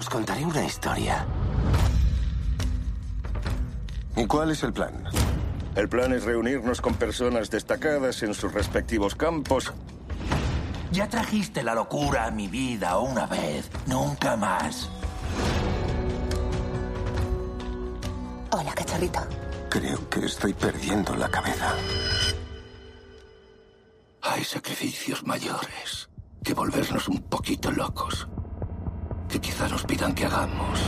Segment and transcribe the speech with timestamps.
[0.00, 1.26] Os contaré una historia.
[4.16, 5.04] ¿Y cuál es el plan?
[5.76, 9.74] El plan es reunirnos con personas destacadas en sus respectivos campos.
[10.90, 14.90] Ya trajiste la locura a mi vida una vez, nunca más.
[18.52, 19.20] Hola, cacharrito.
[19.68, 21.74] Creo que estoy perdiendo la cabeza.
[24.22, 26.08] Hay sacrificios mayores
[26.42, 28.26] que volvernos un poquito locos
[29.30, 30.80] que quizá nos pidan que hagamos.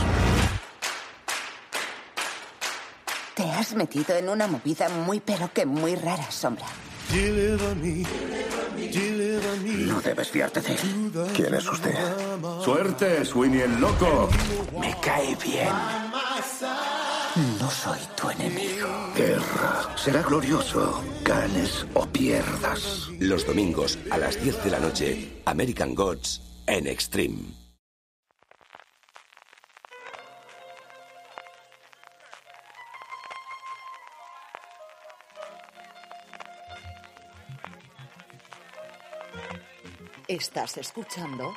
[3.35, 6.67] Te has metido en una movida muy pero que muy rara, Sombra.
[9.87, 11.11] No debes fiarte de él.
[11.35, 11.95] ¿Quién es usted?
[12.63, 14.29] Suerte, Sweeney el loco.
[14.79, 15.69] Me cae bien.
[17.59, 18.87] No soy tu enemigo.
[19.15, 19.95] Guerra.
[19.95, 21.03] Será glorioso.
[21.23, 23.09] Ganes o pierdas.
[23.19, 27.62] Los domingos a las 10 de la noche, American Gods en Extreme.
[40.33, 41.53] Estás escuchando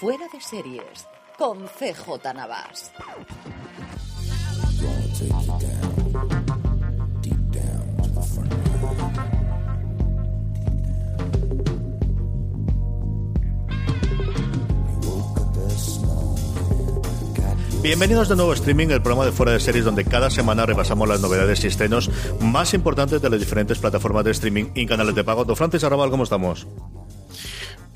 [0.00, 1.06] Fuera de Series
[1.38, 2.90] con CJ Navas.
[17.80, 21.06] Bienvenidos de nuevo a Streaming, el programa de Fuera de Series donde cada semana repasamos
[21.06, 25.22] las novedades y estrenos más importantes de las diferentes plataformas de streaming y canales de
[25.22, 25.44] pago.
[25.44, 26.66] Don Francis Arrabal, ¿cómo estamos?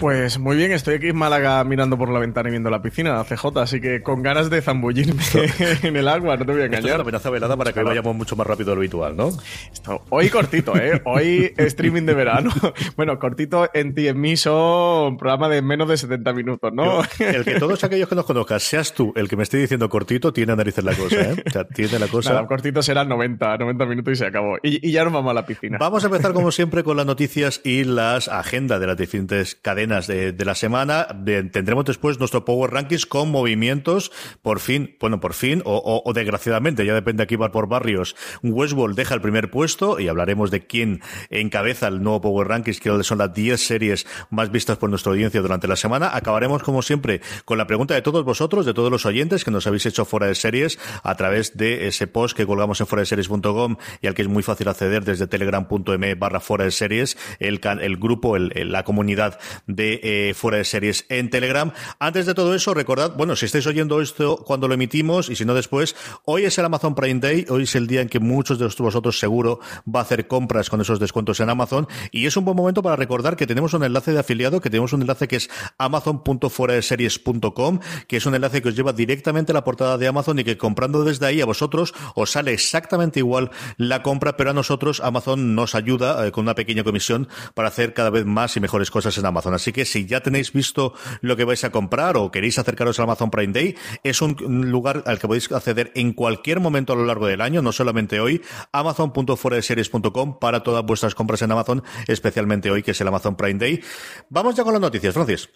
[0.00, 3.22] Pues muy bien, estoy aquí en Málaga mirando por la ventana y viendo la piscina,
[3.22, 5.22] CJ, así que con ganas de zambullirme
[5.82, 6.78] en el agua, no te voy a engañar.
[6.78, 9.28] Esto es una amenaza velada para que vayamos mucho más rápido de lo habitual, ¿no?
[9.70, 11.02] Esto, hoy cortito, ¿eh?
[11.04, 12.50] Hoy streaming de verano.
[12.96, 17.02] Bueno, cortito en ti en mí son programa de menos de 70 minutos, ¿no?
[17.02, 19.88] Yo, el que todos aquellos que nos conozcas, seas tú el que me esté diciendo
[19.88, 21.42] cortito, tiene narices la cosa, ¿eh?
[21.46, 22.32] O sea, tiene la cosa...
[22.32, 24.56] Nada, cortito será 90, 90 minutos y se acabó.
[24.62, 25.78] Y, y, ya nos vamos a la piscina.
[25.78, 29.89] Vamos a empezar, como siempre, con las noticias y las agendas de las diferentes cadenas
[29.90, 31.08] de, de la semana.
[31.14, 34.12] De, tendremos después nuestro Power Rankings con movimientos,
[34.42, 38.14] por fin, bueno, por fin, o, o, o desgraciadamente, ya depende aquí va por barrios.
[38.42, 43.02] Westworld deja el primer puesto y hablaremos de quién encabeza el nuevo Power Rankings, que
[43.02, 46.10] son las 10 series más vistas por nuestra audiencia durante la semana.
[46.14, 49.66] Acabaremos, como siempre, con la pregunta de todos vosotros, de todos los oyentes que nos
[49.66, 53.06] habéis hecho fuera de series a través de ese post que colgamos en fuera de
[53.06, 57.60] series.com y al que es muy fácil acceder desde telegram.me barra fuera de series, el,
[57.80, 61.72] el grupo, el, la comunidad de eh, fuera de series en Telegram.
[61.98, 65.44] Antes de todo eso, recordad, bueno, si estáis oyendo esto cuando lo emitimos y si
[65.44, 68.58] no después, hoy es el Amazon Prime Day, hoy es el día en que muchos
[68.58, 72.44] de vosotros seguro va a hacer compras con esos descuentos en Amazon y es un
[72.44, 75.36] buen momento para recordar que tenemos un enlace de afiliado, que tenemos un enlace que
[75.36, 80.38] es amazon.fueradeseries.com, que es un enlace que os lleva directamente a la portada de Amazon
[80.38, 84.54] y que comprando desde ahí a vosotros os sale exactamente igual la compra, pero a
[84.54, 88.60] nosotros Amazon nos ayuda eh, con una pequeña comisión para hacer cada vez más y
[88.60, 89.54] mejores cosas en Amazon.
[89.54, 93.04] Así que si ya tenéis visto lo que vais a comprar o queréis acercaros al
[93.04, 94.36] Amazon Prime Day, es un
[94.70, 98.20] lugar al que podéis acceder en cualquier momento a lo largo del año, no solamente
[98.20, 98.42] hoy,
[98.72, 103.80] amazon.fueradeseries.com para todas vuestras compras en Amazon, especialmente hoy que es el Amazon Prime Day.
[104.28, 105.48] Vamos ya con las noticias, Francis.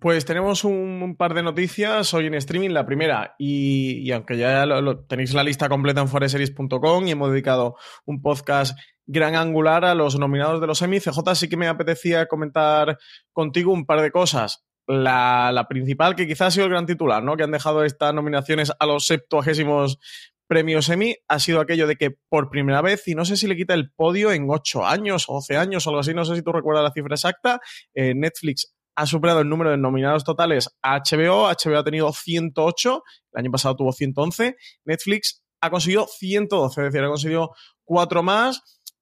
[0.00, 2.70] Pues tenemos un, par de noticias hoy en streaming.
[2.70, 7.76] La primera, y, aunque ya lo, tenéis la lista completa en foreseries.com y hemos dedicado
[8.04, 12.26] un podcast gran angular a los nominados de los Emmy, CJ sí que me apetecía
[12.26, 12.98] comentar
[13.32, 14.64] contigo un par de cosas.
[14.86, 17.36] La, principal, que quizás ha sido el gran titular, ¿no?
[17.36, 19.98] Que han dejado estas nominaciones a los septuagésimos
[20.46, 23.54] premios Emmy, ha sido aquello de que por primera vez, y no sé si le
[23.54, 26.42] quita el podio en 8 años o 12 años o algo así, no sé si
[26.42, 27.60] tú recuerdas la cifra exacta,
[27.94, 31.48] eh, Netflix ha superado el número de nominados totales a HBO.
[31.48, 34.56] HBO ha tenido 108, el año pasado tuvo 111.
[34.84, 37.52] Netflix ha conseguido 112, es decir, ha conseguido
[37.84, 38.60] cuatro más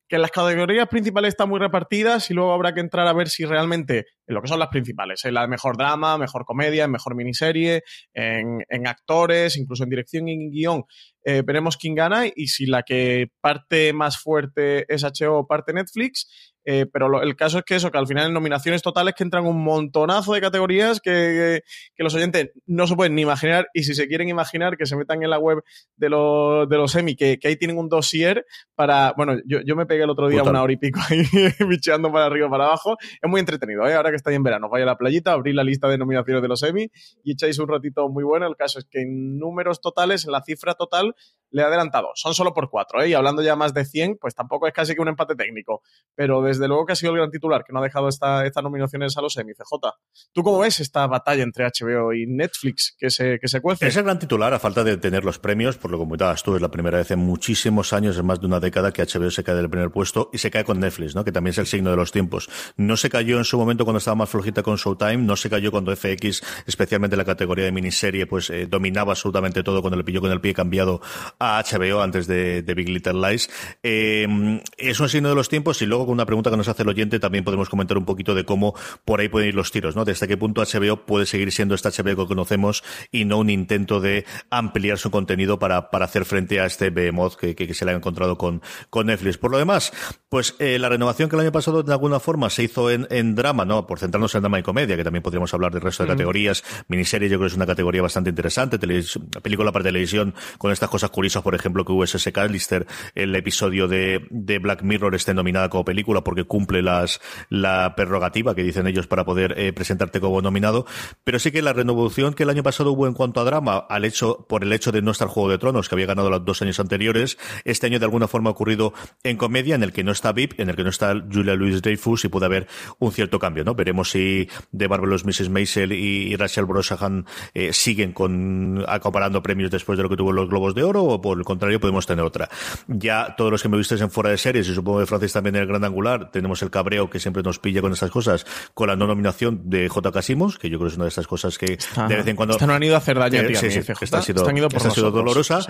[0.08, 3.28] que en las categorías principales están muy repartidas y luego habrá que entrar a ver
[3.28, 6.84] si realmente en lo que son las principales, en la de mejor drama, mejor comedia,
[6.84, 7.82] en mejor miniserie,
[8.14, 10.84] en, actores, incluso en dirección y en guion,
[11.24, 15.72] eh, veremos quién gana y si la que parte más fuerte es HBO o parte
[15.72, 16.54] Netflix.
[16.68, 19.46] Eh, pero el caso es que eso, que al final en nominaciones totales que entran
[19.46, 21.62] un montonazo de categorías que,
[21.94, 24.96] que, los oyentes no se pueden ni imaginar y si se quieren imaginar que se
[24.96, 25.62] metan en la web
[25.94, 29.76] de los, de los Emmy, que, que ahí tienen un dossier para, bueno, yo, yo
[29.76, 31.22] me pegué el otro día una hora y pico ahí
[31.68, 32.96] bicheando para arriba para abajo.
[33.00, 33.94] Es muy entretenido, ¿eh?
[33.94, 36.48] ahora que estáis en verano, vaya a la playita, abrir la lista de nominaciones de
[36.48, 36.90] los Emmy
[37.22, 38.46] y echáis un ratito muy bueno.
[38.48, 41.14] El caso es que en números totales, en la cifra total,
[41.50, 42.10] le he adelantado.
[42.14, 43.10] Son solo por cuatro, ¿eh?
[43.10, 45.82] y hablando ya más de 100, pues tampoco es casi que un empate técnico.
[46.14, 48.62] Pero desde luego que ha sido el gran titular, que no ha dejado esta, estas
[48.62, 49.92] nominaciones a los Emmy, CJ.
[50.32, 53.86] ¿Tú cómo ves esta batalla entre HBO y Netflix que se, que se cuece?
[53.86, 56.56] Es el gran titular, a falta de tener los premios, por lo que comentabas tú,
[56.56, 59.44] es la primera vez en muchísimos años, en más de una década, que HBO se
[59.44, 61.24] cae del primer puesto y se cae con Netflix, ¿no?
[61.24, 62.48] que también es el signo de los tiempos.
[62.76, 65.70] No se cayó en su momento cuando estaba más flojita con Showtime, no se cayó
[65.70, 70.20] cuando FX, especialmente la categoría de miniserie, pues eh, dominaba absolutamente todo cuando le pilló
[70.20, 71.00] con el pie cambiado
[71.38, 73.48] a HBO antes de, Big Little Lies.
[73.82, 76.82] Eh, es un signo de los tiempos y luego con una pregunta que nos hace
[76.82, 79.96] el oyente también podemos comentar un poquito de cómo por ahí pueden ir los tiros,
[79.96, 80.04] ¿no?
[80.04, 83.50] De hasta qué punto HBO puede seguir siendo esta HBO que conocemos y no un
[83.50, 87.84] intento de ampliar su contenido para, para hacer frente a este behemoth que, que, se
[87.84, 89.38] le ha encontrado con, con Netflix.
[89.38, 89.92] Por lo demás,
[90.28, 93.34] pues eh, la renovación que el año pasado de alguna forma se hizo en, en
[93.34, 93.86] drama, ¿no?
[93.86, 96.64] Por centrarnos en drama y comedia, que también podríamos hablar del resto de categorías.
[96.88, 98.78] Miniserie yo creo que es una categoría bastante interesante.
[98.78, 104.26] película para televisión con estas cosas curiosas, por ejemplo, que USS Callister, el episodio de,
[104.30, 109.06] de Black Mirror esté nominada como película porque cumple las, la prerrogativa que dicen ellos
[109.06, 110.86] para poder eh, presentarte como nominado.
[111.24, 114.04] Pero sí que la renovación que el año pasado hubo en cuanto a drama, al
[114.04, 116.62] hecho, por el hecho de no estar Juego de Tronos, que había ganado los dos
[116.62, 118.92] años anteriores, este año de alguna forma ha ocurrido
[119.22, 121.82] en comedia, en el que no está VIP, en el que no está Julia Louis
[121.82, 122.66] Dreyfus y puede haber
[122.98, 123.74] un cierto cambio, ¿no?
[123.74, 125.48] Veremos si The Marvelous Mrs.
[125.48, 130.48] Maisel y Rachel Brosnahan eh, siguen con acaparando premios después de lo que tuvo los
[130.48, 132.48] Globos de Oro o por el contrario podemos tener otra.
[132.86, 135.56] Ya todos los que me visteis en fuera de series y supongo que Francis también
[135.56, 138.88] en el Gran Angular tenemos el cabreo que siempre nos pilla con estas cosas con
[138.88, 140.12] la no nominación de J.
[140.12, 141.78] Casimos, que yo creo que es una de estas cosas que
[142.08, 145.10] de vez en cuando no han ido a hacer daño eh, sí, sí, ha sido,
[145.10, 145.60] dolorosa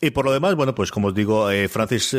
[0.00, 2.16] y por lo demás bueno pues como os digo eh, Francis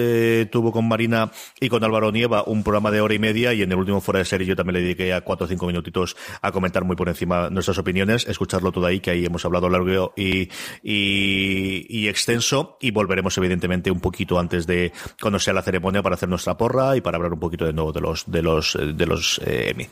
[0.52, 3.72] tuvo con Marina y con Álvaro Nieva un programa de hora y media y en
[3.72, 6.52] el último fuera de serie yo también le dediqué a cuatro o cinco minutitos a
[6.52, 10.50] comentar muy por encima nuestras opiniones, escucharlo todo ahí, que ahí hemos hablado largo y,
[10.84, 14.92] y, extenso y volveremos evidentemente un poquito antes de
[15.22, 17.92] cuando sea la ceremonia para hacer nuestra porra y para hablar un poquito de nuevo
[17.92, 19.88] de los de los de los eh, Emmy.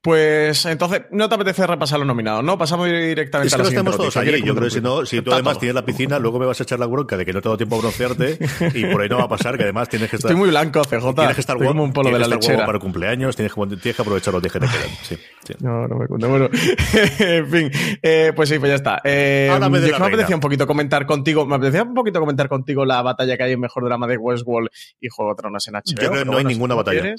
[0.00, 2.56] Pues entonces, no te apetece repasar los nominados, ¿no?
[2.56, 4.42] Pasamos directamente es que a la estamos todos allí.
[4.42, 6.62] Yo creo que si no, si tú además tienes la piscina, luego me vas a
[6.62, 8.38] echar la bronca de que no tengo tiempo a broncearte
[8.74, 10.30] y por ahí no va a pasar, que además tienes que estar.
[10.30, 11.14] Estoy muy blanco, CJ.
[11.14, 11.82] Tienes que estar guapo.
[11.82, 12.66] un polo de la lechera.
[12.66, 14.88] para cumpleaños, tienes que, tienes que aprovechar los días que te quedan.
[15.02, 15.54] Sí, sí.
[15.60, 16.28] No, no me cuento.
[16.28, 16.48] Bueno,
[17.18, 17.70] en fin.
[18.02, 19.00] Eh, pues sí, pues ya está.
[19.04, 23.02] Eh, yo me apetecía un poquito comentar contigo, me apetecía un poquito comentar contigo la
[23.02, 24.68] batalla que hay en Mejor Drama de Westworld
[25.00, 25.82] y Juego de Tronos en HBO.
[25.84, 27.14] Yo creo que no hay ninguna batalla.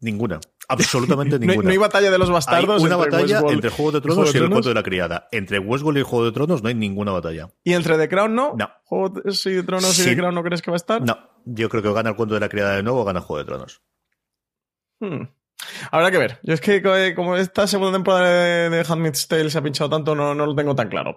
[0.00, 0.40] Ninguna.
[0.68, 1.62] Absolutamente ninguna.
[1.62, 2.82] no, hay, batalla de los bastardos.
[2.82, 5.28] Hay una batalla entre Juego de Tronos y, el cuento de la criada.
[5.30, 7.48] Entre Westworld y Juego de Tronos no hay ninguna batalla.
[7.62, 8.54] ¿Y entre The Crown no?
[8.56, 8.68] No.
[8.84, 11.02] ¿Juego de Tronos y The Crown no crees que va a estar?
[11.02, 11.16] No.
[11.44, 13.44] Yo creo que gana el cuento de la criada de nuevo o gana Juego de
[13.44, 13.82] Tronos.
[14.98, 15.28] Hmm.
[15.90, 16.40] Habrá que ver.
[16.42, 20.14] Yo es que eh, como esta segunda temporada de Handmaid's Tale se ha pinchado tanto,
[20.14, 21.14] no, no lo tengo tan claro.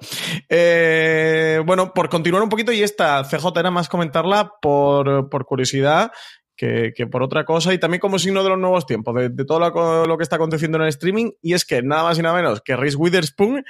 [0.48, 6.12] Eh, bueno, por continuar un poquito, y esta CJ era más comentarla por, por curiosidad
[6.60, 10.18] que, por otra cosa y también como signo de los nuevos tiempos, de, todo lo,
[10.18, 11.32] que está aconteciendo en el streaming.
[11.42, 13.64] Y es que nada más y nada menos que Reese Witherspoon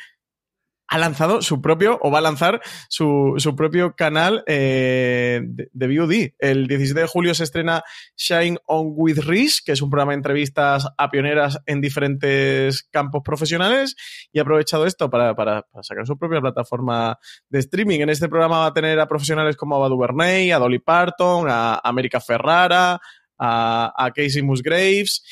[0.90, 6.36] ha lanzado su propio, o va a lanzar su, su propio canal eh, de, de.
[6.40, 7.84] El 17 de julio se estrena
[8.18, 13.22] Shine On With Riz, que es un programa de entrevistas a pioneras en diferentes campos
[13.24, 13.96] profesionales,
[14.32, 18.00] y ha aprovechado esto para, para, sacar su propia plataforma de streaming.
[18.00, 21.46] En este programa va a tener a profesionales como a Badu Bernay, a Dolly Parton,
[21.50, 23.00] a América Ferrara,
[23.38, 25.24] a, a Casey Musgraves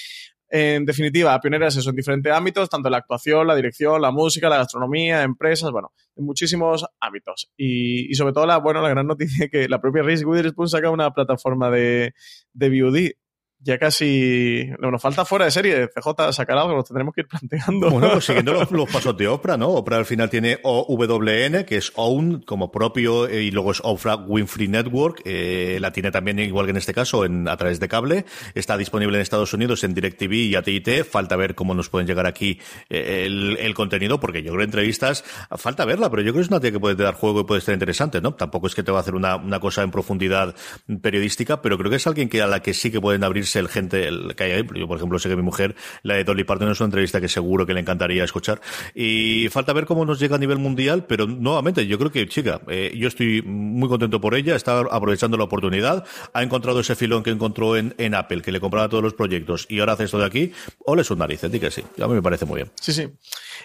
[0.49, 4.57] en definitiva, pioneras eso en diferentes ámbitos, tanto la actuación, la dirección, la música, la
[4.57, 7.51] gastronomía, empresas, bueno, en muchísimos ámbitos.
[7.57, 11.11] Y, sobre todo, la, bueno, la gran noticia que la propia Reese Witherspoon saca una
[11.11, 12.13] plataforma de,
[12.53, 13.11] de VOD
[13.59, 17.89] ya casi nos falta fuera de serie CJ sacar algo, lo tendremos que ir planteando.
[17.89, 19.69] Bueno, pues siguiendo los, pasos de Oprah, ¿no?
[19.69, 24.15] Oprah al final tiene OWN, que es OWN como propio, eh, y luego es Oprah
[24.15, 27.87] Winfrey Network, eh, la tiene también igual que en este caso en, a través de
[27.87, 32.07] cable, está disponible en Estados Unidos en DirecTV y AT&T, falta ver cómo nos pueden
[32.07, 32.59] llegar aquí
[32.89, 35.23] eh, el, contenido, porque yo creo entrevistas,
[35.57, 37.59] falta verla, pero yo creo que es una tía que puede dar juego y puede
[37.59, 38.33] estar interesante, ¿no?
[38.33, 40.55] Tampoco es que te va a hacer una, una cosa en profundidad
[41.01, 43.59] periodística, pero creo que es alguien que a la que sí que pueden abrir reírse
[43.59, 44.67] el gente el que hay ahí.
[44.75, 47.27] Yo, por ejemplo, sé que mi mujer, la de Dolly Parton, es una entrevista que
[47.27, 48.61] seguro que le encantaría escuchar.
[48.93, 52.61] Y falta ver cómo nos llega a nivel mundial, pero nuevamente, yo creo que, chica,
[52.67, 57.23] eh, yo estoy muy contento por ella, está aprovechando la oportunidad, ha encontrado ese filón
[57.23, 60.19] que encontró en, en Apple, que le compraba todos los proyectos, y ahora hace esto
[60.19, 60.51] de aquí,
[60.85, 61.83] ole su narices, di que sí.
[62.01, 62.71] A mí me parece muy bien.
[62.79, 63.07] Sí, sí.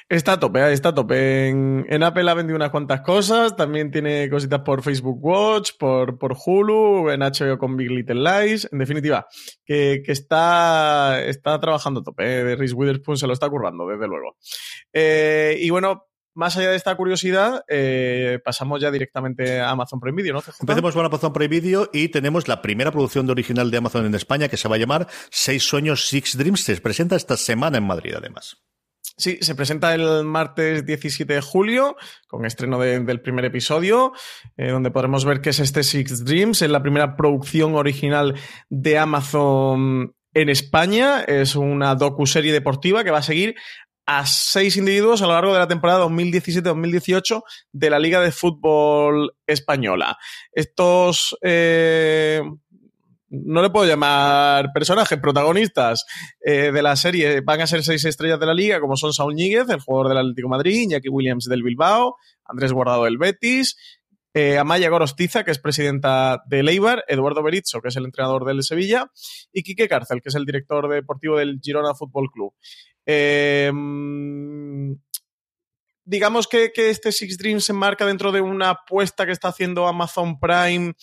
[0.08, 1.48] Está a tope, está a tope.
[1.48, 6.18] En, en, Apple ha vendido unas cuantas cosas, también tiene cositas por Facebook Watch, por,
[6.18, 8.68] por Hulu, en HBO con Big Little Lies.
[8.72, 9.26] En definitiva,
[9.64, 9.71] que,
[10.04, 12.24] que está, está trabajando a tope.
[12.24, 12.56] Eh.
[12.56, 14.36] Reese Witherspoon se lo está currando, desde luego.
[14.92, 20.22] Eh, y bueno, más allá de esta curiosidad, eh, pasamos ya directamente a Amazon Prime
[20.22, 20.42] Video.
[20.60, 24.14] Empecemos con Amazon Prime Video y tenemos la primera producción de original de Amazon en
[24.14, 26.64] España que se va a llamar Seis Sueños, Six Dreams.
[26.64, 28.62] Se presenta esta semana en Madrid, además.
[29.02, 31.96] Sí, se presenta el martes 17 de julio
[32.28, 34.12] con estreno de, del primer episodio,
[34.56, 36.62] eh, donde podremos ver qué es este Six Dreams.
[36.62, 38.34] Es la primera producción original
[38.70, 41.22] de Amazon en España.
[41.22, 43.54] Es una docu-serie deportiva que va a seguir
[44.06, 47.42] a seis individuos a lo largo de la temporada 2017-2018
[47.72, 50.18] de la Liga de Fútbol Española.
[50.52, 52.42] Estos eh,
[53.32, 56.04] no le puedo llamar personajes, protagonistas
[56.44, 59.34] eh, de la serie van a ser seis estrellas de la liga, como son Saúl
[59.34, 63.76] Ñíguez, el jugador del Atlético Madrid, Iñaki Williams del Bilbao, Andrés Guardado del Betis,
[64.34, 68.62] eh, Amaya Gorostiza, que es presidenta de Eibar, Eduardo Berizzo, que es el entrenador del
[68.62, 69.10] Sevilla,
[69.50, 72.52] y Quique Cárcel, que es el director deportivo del Girona Fútbol Club.
[73.06, 73.72] Eh,
[76.04, 79.86] digamos que, que, este Six Dreams se enmarca dentro de una apuesta que está haciendo
[79.86, 80.94] Amazon Prime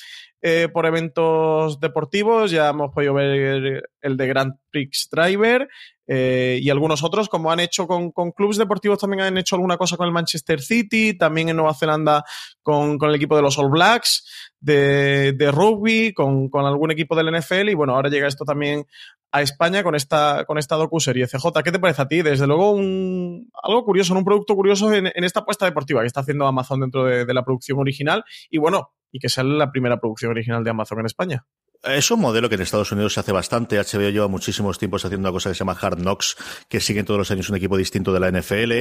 [0.42, 2.52] eh, por eventos deportivos.
[2.52, 5.68] Ya hemos podido ver el de Grand Prix Driver
[6.12, 9.78] eh, y algunos otros, como han hecho con, con, clubes deportivos, también han hecho alguna
[9.78, 12.24] cosa con el Manchester City, también en Nueva Zelanda
[12.64, 14.26] con, el equipo de los All Blacks
[14.60, 18.88] de, rugby, con, algún equipo del NFL y bueno, ahora llega esto también
[19.32, 21.28] a España con esta, con esta docu-serie.
[21.28, 22.24] CJ, ¿qué te parece a ti?
[22.24, 26.22] Desde luego, un, algo curioso, un producto curioso en, en, esta apuesta deportiva que está
[26.22, 28.24] haciendo Amazon dentro de, de la producción original.
[28.50, 31.46] Y bueno, y que sale la primera producción original de Amazon en España.
[31.82, 33.78] Es un modelo que en Estados Unidos se hace bastante.
[33.78, 36.36] HBO lleva muchísimos tiempos haciendo una cosa que se llama Hard Knocks,
[36.68, 38.72] que siguen todos los años un equipo distinto de la NFL.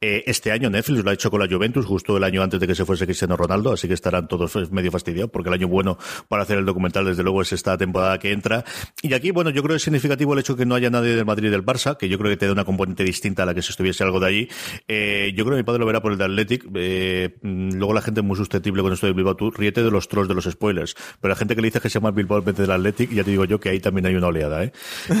[0.00, 2.66] Eh, este año Netflix lo ha hecho con la Juventus, justo el año antes de
[2.66, 5.98] que se fuese Cristiano Ronaldo, así que estarán todos medio fastidiados, porque el año bueno
[6.26, 8.64] para hacer el documental, desde luego, es esta temporada que entra.
[9.02, 11.26] Y aquí, bueno, yo creo que es significativo el hecho que no haya nadie del
[11.26, 13.54] Madrid y del Barça, que yo creo que te da una componente distinta a la
[13.54, 14.48] que si estuviese algo de allí.
[14.88, 16.68] Eh, yo creo que mi padre lo verá por el de Athletic.
[16.74, 19.36] Eh, luego la gente es muy susceptible con esto de Bilbao.
[19.36, 21.88] Tú ríete de los trolls de los spoilers, pero la gente que le dice que
[21.88, 24.28] se llama Bilbao en vez del Athletic, ya digo yo que ahí también hay una
[24.28, 24.72] oleada, ¿eh?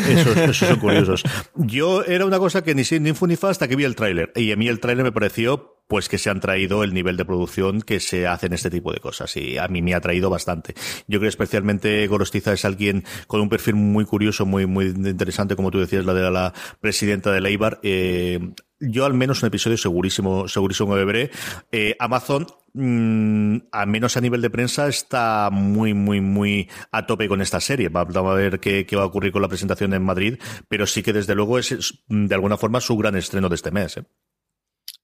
[0.08, 1.22] Esos, son curiosos.
[1.54, 4.32] Yo era una cosa que ni, ni fu ni fa hasta que vi el tráiler.
[4.34, 7.24] Y a mí el tráiler me pareció pues que se han traído el nivel de
[7.24, 9.34] producción que se hace en este tipo de cosas.
[9.36, 10.74] Y a mí me ha traído bastante.
[11.06, 15.70] Yo creo especialmente Gorostiza es alguien con un perfil muy curioso, muy, muy interesante, como
[15.70, 17.80] tú decías, la de la presidenta de Leibar.
[17.82, 18.38] Eh,
[18.80, 21.30] yo al menos un episodio segurísimo, segurísimo me veré.
[21.72, 27.28] Eh, Amazon, mmm, al menos a nivel de prensa, está muy, muy, muy a tope
[27.28, 27.88] con esta serie.
[27.88, 31.12] Vamos a ver qué, va a ocurrir con la presentación en Madrid, pero sí que
[31.12, 33.96] desde luego es, es de alguna forma su gran estreno de este mes.
[33.96, 34.04] ¿eh?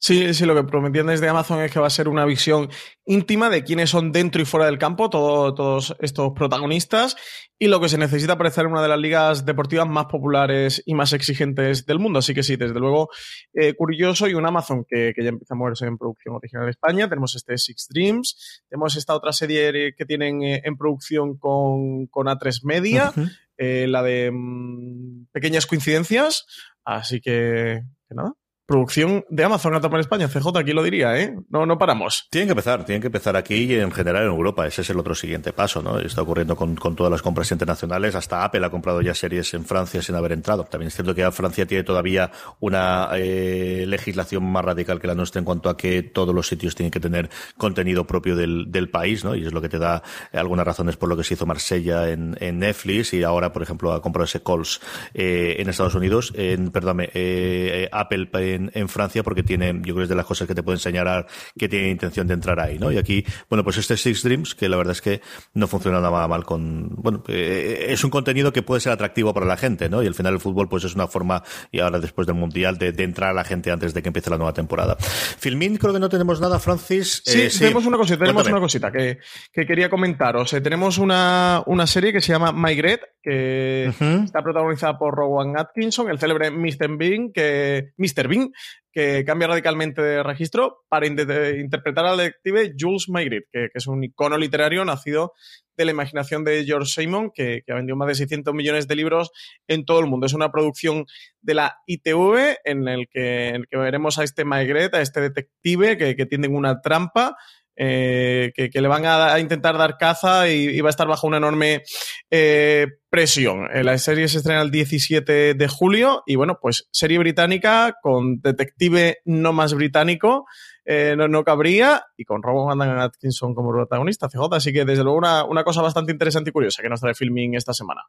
[0.05, 2.69] Sí, sí, lo que prometían desde Amazon es que va a ser una visión
[3.07, 7.17] íntima de quiénes son dentro y fuera del campo, todo, todos estos protagonistas,
[7.59, 10.93] y lo que se necesita para ser una de las ligas deportivas más populares y
[10.93, 12.19] más exigentes del mundo.
[12.19, 13.09] Así que sí, desde luego,
[13.55, 16.69] eh, curioso y un Amazon que, que, ya empieza a moverse en producción original en
[16.69, 17.09] España.
[17.09, 22.27] Tenemos este Six Dreams, tenemos esta otra serie que tienen eh, en producción con, con
[22.27, 23.31] A3 Media, uh -huh.
[23.57, 26.45] eh, la de mmm, Pequeñas Coincidencias.
[26.85, 28.35] Así que, que nada
[28.67, 30.29] producción de Amazon a tapar España.
[30.29, 31.35] CJ aquí lo diría, ¿eh?
[31.51, 32.27] No, no paramos.
[32.31, 34.67] Tienen que empezar, tienen que empezar aquí y en general en Europa.
[34.67, 35.99] Ese es el otro siguiente paso, ¿no?
[35.99, 38.15] Está ocurriendo con, con todas las compras internacionales.
[38.15, 40.65] Hasta Apple ha comprado ya series en Francia sin haber entrado.
[40.65, 42.31] También es cierto que Francia tiene todavía
[42.61, 46.75] una eh, legislación más radical que la nuestra en cuanto a que todos los sitios
[46.75, 49.35] tienen que tener contenido propio del, del país, ¿no?
[49.35, 50.03] Y es lo que te da
[50.33, 53.93] algunas razones por lo que se hizo Marsella en, en Netflix y ahora, por ejemplo,
[53.93, 54.81] ha comprado ese Calls
[55.13, 59.97] eh, en Estados Unidos, en, perdóname, eh, Apple en, en, Francia porque tiene, yo creo
[59.97, 61.27] que es de las cosas que te puede enseñar
[61.59, 62.91] que tiene intención de entrar ahí, ¿no?
[62.91, 65.21] Y aquí, bueno, pues este Six Dreams, que la verdad es que
[65.53, 69.47] no funciona nada mal con, bueno, eh, es un contenido que puede ser atractivo para
[69.47, 70.03] la gente, ¿no?
[70.03, 72.93] Y al final el fútbol, pues es una forma, y ahora después del Mundial, de,
[72.93, 74.97] de entrar a la gente antes de que empiece la nueva temporada.
[74.99, 77.23] Filmin, creo que no tenemos nada, Francis.
[77.25, 77.61] Sí, eh, sí.
[77.61, 78.57] tenemos una cosita, tenemos Cuéntame.
[78.57, 79.19] una cosita que,
[79.53, 80.53] que quería comentaros.
[80.53, 84.25] Eh, tenemos una, una serie que se llama Migret, que uh -huh.
[84.25, 86.97] está protagonizada por Rowan Atkinson, el célebre Mr.
[86.97, 88.29] Bean, que, Mr.
[88.29, 88.44] Bean,
[88.93, 94.39] Que cambia radicalmente de registro para interpretar al detective Jules Maigret, que, es un icono
[94.39, 95.33] literario nacido
[95.77, 99.31] de la imaginación de George Simon, que, ha vendido más de 600 millones de libros
[99.67, 100.27] en todo el mundo.
[100.27, 101.07] Es una producción
[101.41, 106.15] de la ITV en el que, que veremos a este Maigret, a este detective que,
[106.15, 107.37] que una trampa
[107.77, 111.83] eh, que, le van a, intentar dar caza y, va a estar bajo una enorme
[112.31, 113.69] eh, presión.
[113.73, 118.41] Eh, la serie se estrena el 17 de julio y bueno, pues serie británica con
[118.41, 120.47] detective no más británico
[120.85, 124.49] eh, no, cabría, y con Robert Van Atkinson como protagonista, CJ.
[124.53, 127.73] Así que, desde luego, una, cosa bastante interesante y curiosa que nos trae Filming esta
[127.73, 128.03] semana.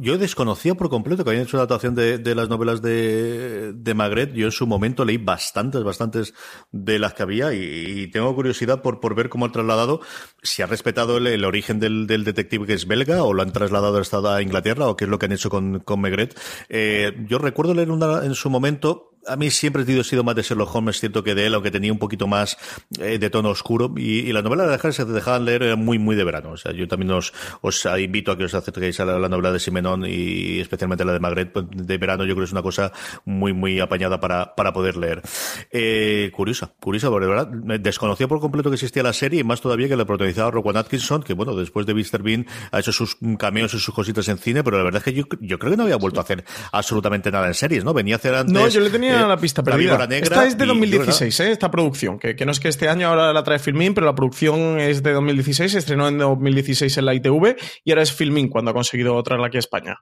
[0.00, 4.32] Yo desconocía por completo que habían hecho una adaptación de, las novelas de, de, Magret.
[4.32, 6.34] Yo en su momento leí bastantes, bastantes
[6.72, 10.00] de las que había y, tengo curiosidad por, por ver cómo han trasladado,
[10.42, 14.02] si ha respetado el, origen del, detective que es belga o lo han trasladado
[14.32, 16.38] a Inglaterra o qué es lo que han hecho con, con Magret.
[16.68, 20.42] Eh, yo recuerdo leer una, en su momento a mí siempre he sido más de
[20.42, 22.56] Sherlock Holmes, cierto que de él, aunque tenía un poquito más
[22.98, 23.92] eh, de tono oscuro.
[23.96, 26.50] Y, la novela de se te dejaban leer era muy, muy de verano.
[26.50, 29.58] O sea, yo también os, os invito a que os acerquéis a la, novela de
[29.58, 32.24] Simenón y especialmente la de Magret pues, de verano.
[32.24, 32.92] Yo creo que es una cosa
[33.24, 35.22] muy, muy apañada para, para poder leer.
[35.70, 37.48] Eh, curiosa, curiosa, porque de verdad
[37.80, 41.22] desconocía por completo que existía la serie y más todavía que la protagonizaba Rowan Atkinson,
[41.22, 42.22] que bueno, después de Mr.
[42.22, 45.12] Bean ha hecho sus cameos y sus cositas en cine, pero la verdad es que
[45.12, 47.94] yo, yo creo que no había vuelto a hacer absolutamente nada en series, ¿no?
[47.94, 48.52] Venía a hacer antes.
[48.52, 50.06] No, yo le tenía la pista perdida.
[50.10, 51.50] esta es de 2016, ¿eh?
[51.52, 54.14] esta producción, que, que, no es que este año ahora la trae Filmin, pero la
[54.14, 58.48] producción es de 2016, se estrenó en 2016 en la ITV y ahora es Filmin
[58.48, 59.96] cuando ha conseguido traerla aquí a España.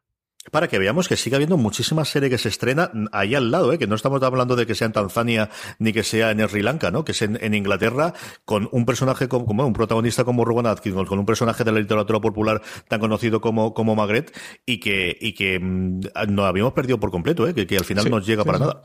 [0.50, 3.78] Para que veamos que sigue habiendo muchísimas series que se estrena ahí al lado, ¿eh?
[3.78, 6.90] que no estamos hablando de que sea en Tanzania ni que sea en Sri Lanka,
[6.90, 7.04] ¿no?
[7.04, 8.12] que es en, Inglaterra,
[8.44, 11.80] con un personaje como, como, un protagonista como Rowan Atkinson, con un personaje de la
[11.80, 14.36] literatura popular tan conocido como, como Magret,
[14.66, 17.54] y que, y que mm, no habíamos perdido por completo, ¿eh?
[17.54, 18.82] que, al final no llega para nada.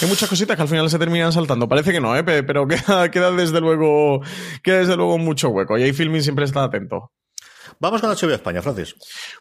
[0.00, 1.68] Hay muchas cositas que al final se terminan saltando.
[1.68, 2.24] Parece que no, ¿eh?
[2.24, 4.20] pero queda, queda desde luego
[4.62, 5.78] queda desde luego mucho hueco.
[5.78, 7.12] Y ahí Filming siempre está atento.
[7.80, 8.94] Vamos con HBO España, Francis.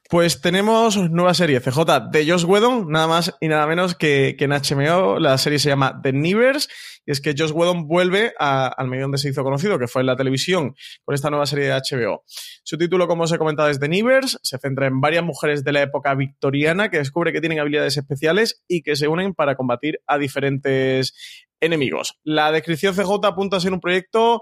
[0.09, 4.45] Pues tenemos nueva serie, CJ, de Josh Whedon, nada más y nada menos que, que
[4.45, 5.19] en HBO.
[5.19, 6.69] La serie se llama The Neighbors,
[7.05, 10.07] y es que Josh Whedon vuelve al medio donde se hizo conocido, que fue en
[10.07, 12.23] la televisión, con esta nueva serie de HBO.
[12.63, 15.71] Su título, como os he comentado, es The Neighbors, se centra en varias mujeres de
[15.71, 19.99] la época victoriana que descubre que tienen habilidades especiales y que se unen para combatir
[20.07, 21.13] a diferentes
[21.59, 22.19] enemigos.
[22.23, 24.41] La descripción CJ apunta a ser un proyecto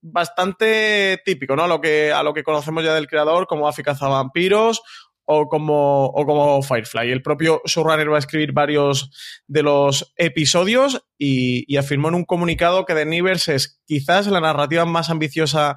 [0.00, 1.64] bastante típico, ¿no?
[1.64, 4.82] A lo que, a lo que conocemos ya del creador, como Buffy vampiros
[5.30, 7.10] o como, o como Firefly.
[7.10, 9.10] El propio showrunner va a escribir varios
[9.46, 14.40] de los episodios y, y afirmó en un comunicado que The Neighbors es quizás la
[14.40, 15.76] narrativa más ambiciosa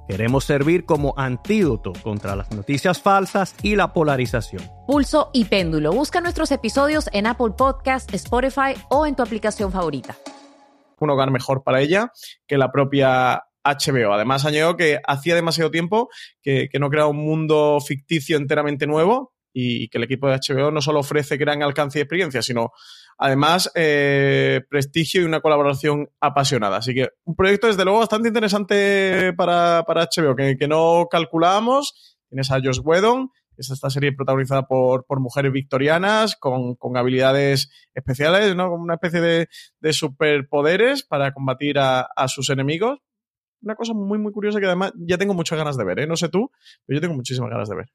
[0.11, 4.61] Queremos servir como antídoto contra las noticias falsas y la polarización.
[4.85, 5.93] Pulso y péndulo.
[5.93, 10.17] Busca nuestros episodios en Apple Podcast, Spotify o en tu aplicación favorita
[10.99, 12.11] un hogar mejor para ella
[12.45, 14.13] que la propia HBO.
[14.13, 16.09] Además, añadió que hacía demasiado tiempo
[16.43, 20.81] que, no creaba un mundo ficticio enteramente nuevo y que el equipo de HBO no
[20.81, 22.71] solo ofrece gran alcance y experiencia, sino
[23.21, 26.77] además eh, prestigio y una colaboración apasionada.
[26.77, 32.17] Así que un proyecto, desde luego, bastante interesante para, HBO, que, no calculábamos.
[32.29, 38.69] Tienes a Josh Whedon, es esta serie protagonizada por, mujeres victorianas con, habilidades especiales, ¿no?
[38.69, 42.97] Como una especie de, superpoderes para combatir a, a, sus enemigos.
[43.61, 46.07] Una cosa muy, muy curiosa que además ya tengo muchas ganas de ver, ¿eh?
[46.07, 46.49] No sé tú,
[46.87, 47.91] pero yo tengo muchísimas ganas de ver.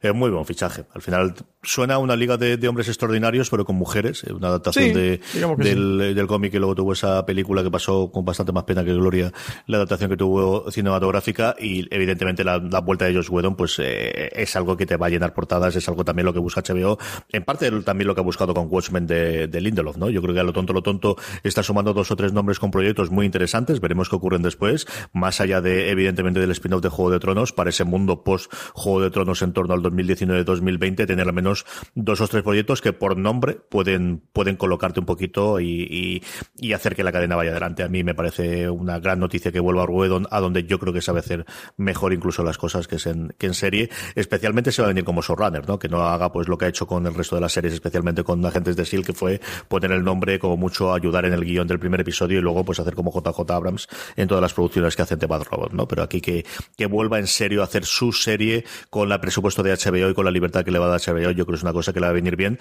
[0.00, 0.86] Es muy buen fichaje.
[0.94, 4.22] Al final suena a una liga de, hombres extraordinarios, pero con mujeres.
[4.24, 5.20] Una adaptación de,
[5.58, 9.30] del, cómic y luego tuvo esa película que pasó con bastante más pena que gloria,
[9.66, 14.56] la adaptación que tuvo cinematográfica y evidentemente la, vuelta de Josh Whedon pues eh, es
[14.56, 16.98] algo que te va a llenar portadas, es algo también lo que busca HBO.
[17.30, 20.08] En parte también lo que ha buscado con Watchmen de, de Lindelof, ¿no?
[20.08, 22.70] Yo creo que a lo tonto, lo tonto está sumando dos o tres nombres con
[22.70, 23.80] proyectos muy interesantes.
[23.80, 24.86] Veremos qué ocurren después.
[25.12, 29.02] Más allá de, evidentemente, del spin-off de Juego de Tronos, para ese mundo post Juego
[29.02, 33.16] de Tronos en torno al 2019-2020 tener al menos dos o tres proyectos que por
[33.16, 36.22] nombre pueden, pueden colocarte un poquito y,
[36.56, 37.82] y, hacer que la cadena vaya adelante.
[37.82, 40.92] A mí me parece una gran noticia que vuelva a Ruedo, a donde yo creo
[40.92, 41.44] que sabe hacer
[41.76, 43.90] mejor incluso las cosas que, es en, que en serie.
[44.14, 45.78] Especialmente se va a venir como showrunner, ¿no?
[45.78, 48.22] Que no haga pues lo que ha hecho con el resto de las series, especialmente
[48.24, 51.66] con Agentes de S.H.I.E.L.D., que fue poner el nombre como mucho ayudar en el guion
[51.66, 55.02] del primer episodio y luego pues hacer como JJ Abrams en todas las producciones que
[55.02, 55.88] hacen de Bad Robot, ¿no?
[55.88, 56.44] Pero aquí que,
[56.76, 60.24] que vuelva en serio a hacer su serie con el presupuesto de HBO y con
[60.24, 62.00] la libertad que le va a dar HBO, yo creo que es una cosa que
[62.00, 62.58] le va a venir bien,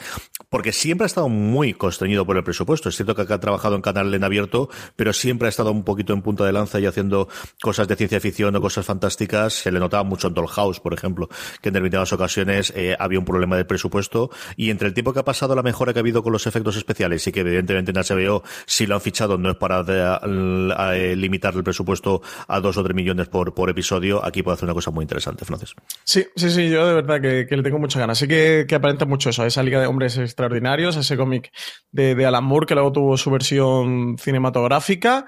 [0.50, 2.90] porque siempre ha estado muy constreñido por el presupuesto.
[2.90, 6.14] Es cierto que ha trabajado en canal en abierto, pero siempre ha estado un poquito
[6.14, 7.28] en punta de lanza y haciendo
[7.62, 9.54] cosas de ciencia ficción o cosas fantásticas.
[9.54, 11.30] Se le notaba mucho en Dollhouse, por ejemplo,
[11.62, 15.20] que en determinadas ocasiones eh, había un problema de presupuesto y entre el tiempo que
[15.20, 17.98] ha pasado, la mejora que ha habido con los efectos especiales y que evidentemente en
[17.98, 22.84] HBO si lo han fichado no es para eh, limitar el presupuesto a dos o
[22.84, 25.74] tres millones por, por episodio, aquí puede hacer una cosa muy interesante, Francis.
[26.04, 28.18] Sí, sí, sí, yo de verdad que, le tengo mucha ganas.
[28.18, 31.52] Sí que, aparenta mucho eso, esa Liga de Hombres Extraordinarios, ese cómic
[31.92, 35.26] de, de Alan Moore que luego tuvo su versión cinematográfica.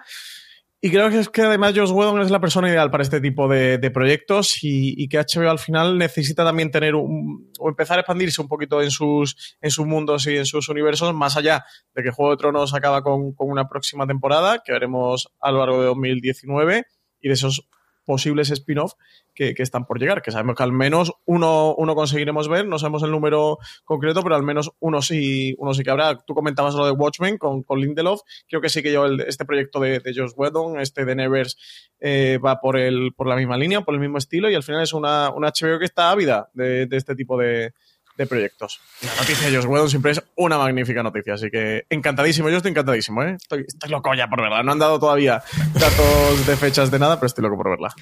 [0.84, 3.48] Y creo que es que además Josh Whedon es la persona ideal para este tipo
[3.48, 8.41] de, proyectos y, que HBO al final necesita también tener un, o empezar a expandirse
[8.41, 11.63] un poquito en sus, en sus mundos y en sus universos, más allá
[11.94, 15.60] de que Juego de Tronos acaba con, con una próxima temporada que veremos a lo
[15.60, 16.84] largo de 2019
[17.22, 17.70] y de esos
[18.06, 18.94] posibles spin-off
[19.34, 23.04] que, están por llegar, que sabemos que al menos uno, uno conseguiremos ver, no sabemos
[23.04, 26.18] el número concreto, pero al menos uno sí, uno sí que habrá.
[26.18, 29.80] Tú comentabas lo de Watchmen con, con Lindelof, creo que sí que yo este proyecto
[29.80, 31.58] de, de Josh Whedon, este de Nevers,
[32.00, 34.84] eh, va por, el, por la misma línea, por el mismo estilo, y al final
[34.84, 37.74] es una, una HBO que está ávida de este tipo de,
[38.17, 38.80] de proyectos.
[39.02, 42.71] La noticia de Josh Whedon siempre es una magnífica noticia, así que encantadísimo, yo estoy
[42.71, 43.38] encantadísimo, ¿eh?
[43.39, 44.63] Estoy, loco ya por verla.
[44.63, 45.43] No han dado todavía
[45.74, 47.93] datos de fechas de nada, pero estoy loco por verla.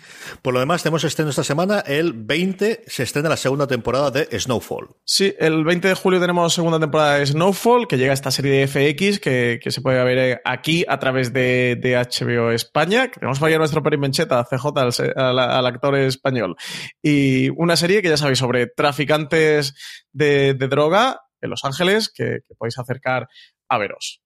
[0.41, 1.79] Por lo demás, tenemos estreno esta semana.
[1.79, 4.89] El 20 se estrena la segunda temporada de Snowfall.
[5.03, 8.51] Sí, el 20 de julio tenemos segunda temporada de Snowfall, que llega a esta serie
[8.51, 13.07] de FX, que, se puede ver aquí a través de, HBO España.
[13.07, 14.65] Que tenemos fallado nuestro perimencheta, CJ,
[15.15, 16.55] al actor español.
[17.01, 19.75] Y una serie que ya sabéis sobre traficantes
[20.11, 23.27] de, droga en Los Ángeles que, que podéis acercar
[23.69, 24.21] a veros.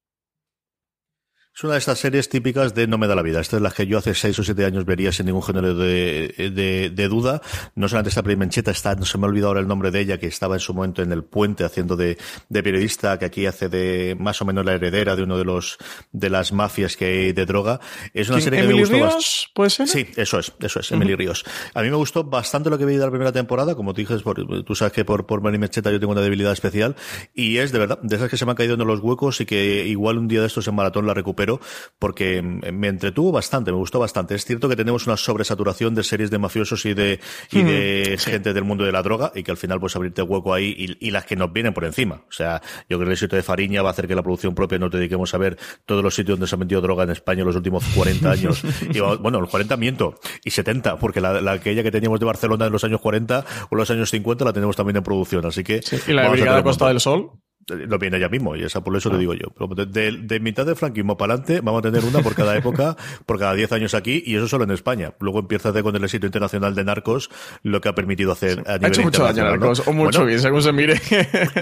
[1.56, 3.40] Es una de estas series típicas de No me da la vida.
[3.40, 6.90] Esta es la que yo hace seis o siete años vería sin ningún género de,
[6.92, 7.42] de, duda.
[7.76, 10.18] No solamente esta primencheta, está, no se me ha olvidado ahora el nombre de ella,
[10.18, 13.68] que estaba en su momento en el puente haciendo de, de periodista, que aquí hace
[13.68, 15.78] de más o menos la heredera de uno de los
[16.10, 17.78] de las mafias que hay de droga.
[18.14, 19.86] Es una serie que me gustó Ríos, ¿Puede ser?
[19.86, 21.44] Sí, eso es, eso es, Emily Ríos.
[21.72, 24.24] A mí me gustó bastante lo que vi de la primera temporada, como tú dices,
[24.66, 26.96] tú sabes que por, por Mecheta yo tengo una debilidad especial,
[27.32, 29.46] y es de verdad, de esas que se me han caído en los huecos y
[29.46, 31.60] que igual un día de estos en maratón la recupero pero
[31.98, 34.34] porque me entretuvo bastante, me gustó bastante.
[34.34, 37.20] Es cierto que tenemos una sobresaturación de series de mafiosos y de,
[37.52, 40.54] y de gente del mundo de la droga y que al final pues abrirte hueco
[40.54, 42.22] ahí y, las que nos vienen por encima.
[42.26, 44.54] O sea, yo creo que el sitio de Fariña va a hacer que la producción
[44.54, 47.40] propia nos dediquemos a ver todos los sitios donde se ha metido droga en España
[47.42, 48.62] en los últimos 40 años.
[48.94, 52.64] y, bueno, los 40 miento, y 70, porque la, la aquella que teníamos de Barcelona
[52.64, 55.44] en los años 40 o los años 50 la tenemos también en producción.
[55.44, 55.82] Así que...
[56.06, 57.32] y la de Brigada Costa del Sol
[57.68, 59.18] lo viene ya mismo, y esa por eso te ah.
[59.18, 59.48] digo yo.
[59.86, 62.96] De, mitad de franquismo para adelante, vamos a tener una por cada época,
[63.26, 65.14] por cada 10 años aquí, y eso solo en España.
[65.20, 67.30] Luego empieza con el éxito internacional de Narcos,
[67.62, 70.40] lo que ha permitido hacer a nivel ha hecho mucho daño Narcos, o mucho bien,
[70.40, 71.00] según se mire.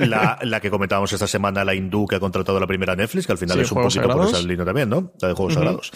[0.03, 3.33] La, la, que comentábamos esta semana, la hindú que ha contratado la primera Netflix, que
[3.33, 5.13] al final es un poquito por esa línea también, ¿no?
[5.21, 5.91] La de Juegos Sagrados.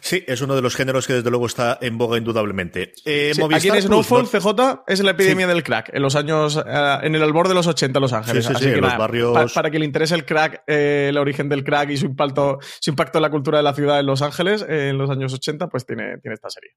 [0.00, 2.92] Sí, es uno de los géneros que desde luego está en boga indudablemente.
[3.04, 7.14] Eh, aquí en Snowfall, CJ, es la epidemia del crack, en los años, eh, en
[7.14, 8.48] el albor de los 80 Los Ángeles.
[8.48, 9.25] Así que los barrios...
[9.32, 12.90] para que le interese el crack, eh, el origen del crack y su impacto, su
[12.90, 15.68] impacto en la cultura de la ciudad en Los Ángeles eh, en los años 80,
[15.68, 16.72] pues tiene, tiene esta serie.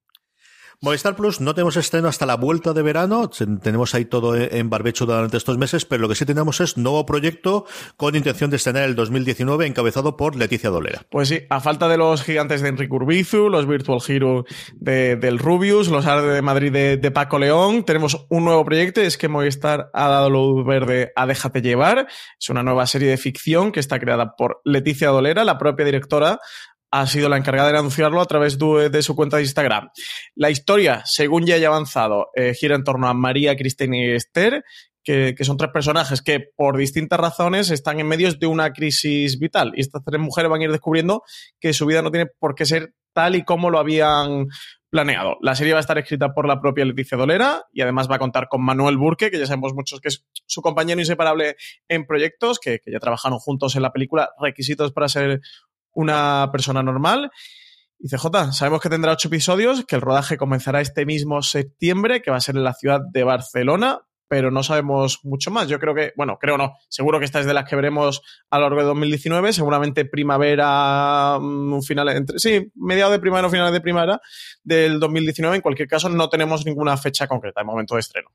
[0.82, 3.30] Movistar Plus no tenemos estreno hasta la vuelta de verano,
[3.62, 7.06] tenemos ahí todo en barbecho durante estos meses, pero lo que sí tenemos es nuevo
[7.06, 7.66] proyecto
[7.98, 11.02] con intención de estrenar el 2019 encabezado por Leticia Dolera.
[11.10, 15.38] Pues sí, a falta de los gigantes de Enrique Urbizu, los Virtual Hero de, del
[15.38, 19.90] Rubius, los Arde de Madrid de, Paco León, tenemos un nuevo proyecto, es que Movistar
[19.94, 22.08] ha dado luz verde a Déjate Llevar,
[22.40, 26.40] es una nueva serie de ficción que está creada por Leticia Dolera, la propia directora
[26.92, 29.90] ha sido la encargada de anunciarlo a través de, su cuenta de Instagram.
[30.36, 34.64] La historia, según ya haya avanzado, eh, gira en torno a María, Cristina y Esther,
[35.04, 39.72] que, son tres personajes que por distintas razones están en medio de una crisis vital.
[39.76, 41.24] Y estas tres mujeres van a ir descubriendo
[41.60, 44.48] que su vida no tiene por qué ser tal y como lo habían
[44.90, 45.38] planeado.
[45.42, 48.20] La serie va a estar escrita por la propia Leticia Dolera y además va a
[48.20, 51.56] contar con Manuel Burke, que ya sabemos muchos que es su compañero inseparable
[51.88, 55.42] en proyectos, que, que ya trabajaron juntos en la película Requisitos para ser
[56.00, 57.32] una persona normal.
[58.00, 62.32] Y CJ, sabemos que tendrá ocho episodios, que el rodaje comenzará este mismo septiembre, que
[62.32, 64.00] va a ser en la ciudad de Barcelona.
[64.32, 65.68] pero no sabemos mucho más.
[65.68, 68.60] Yo creo que, bueno, creo no, seguro que esta es de las que veremos a
[68.60, 73.52] lo largo de 2019, seguramente primavera, un mm, final, entre, sí, mediados de primavera o
[73.52, 74.22] finales de primavera
[74.64, 75.56] del 2019.
[75.56, 78.30] En cualquier caso, no tenemos ninguna fecha concreta en momento de estreno.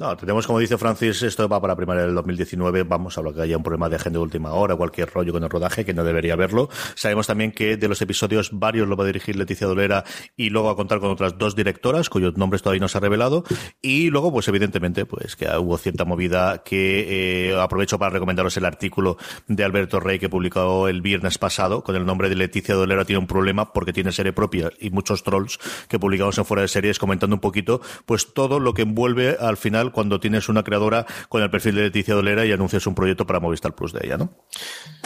[0.00, 2.84] No, tenemos, como dice Francis, esto va para primavera del 2019.
[2.84, 5.44] Vamos a lo que haya un problema de agenda de última hora, cualquier rollo con
[5.44, 6.70] el rodaje, que no debería haberlo.
[6.94, 10.04] Sabemos también que de los episodios, varios lo va a dirigir Leticia Dolera
[10.38, 13.44] y luego a contar con otras dos directoras, cuyos nombres todavía no se ha revelado.
[13.82, 18.64] Y luego, pues evidentemente, pues que hubo cierta movida que eh, aprovecho para recomendaros el
[18.64, 23.04] artículo de Alberto Rey que publicó el viernes pasado con el nombre de Leticia Dolera
[23.04, 25.58] tiene un problema porque tiene serie propia y muchos trolls
[25.90, 29.58] que publicamos en fuera de series comentando un poquito, pues todo lo que envuelve al
[29.58, 33.26] final cuando tienes una creadora con el perfil de Leticia Dolera y anuncias un proyecto
[33.26, 34.30] para Movistar Plus de ella, ¿no?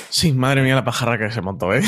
[0.08, 1.82] Sí, madre mía la pajarra que se montó, ¿eh?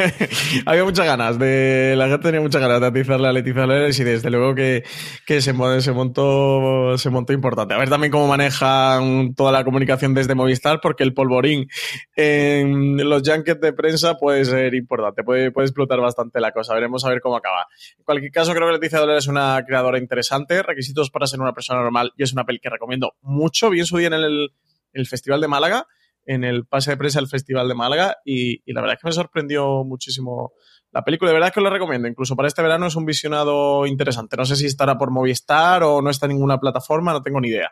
[0.66, 1.94] Había muchas ganas de...
[1.96, 4.84] La gente tenía muchas ganas de atizarle a Leticia Dolera y desde luego que,
[5.26, 7.72] que se, se, montó, se montó importante.
[7.74, 11.68] A ver también cómo manejan toda la comunicación desde Movistar porque el polvorín
[12.14, 16.74] en los junkets de prensa puede ser importante, puede, puede explotar bastante la cosa.
[16.74, 17.66] Veremos a ver cómo acaba.
[17.98, 21.52] En cualquier caso, creo que Leticia Dolera es una creadora interesante, requisitos para ser una
[21.52, 23.70] persona normal y es una peli que recomiendo mucho.
[23.70, 25.86] Bien su día en el, Festival de Málaga,
[26.24, 29.12] en el pase de prensa del Festival de Málaga, y, la verdad es que me
[29.12, 30.52] sorprendió muchísimo
[30.90, 31.30] la película.
[31.30, 32.08] De verdad es que lo recomiendo.
[32.08, 34.36] Incluso para este verano es un visionado interesante.
[34.36, 37.48] No sé si estará por Movistar o no está en ninguna plataforma, no tengo ni
[37.48, 37.70] idea.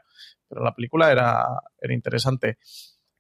[0.49, 1.47] Pero la película era,
[1.81, 2.59] era interesante.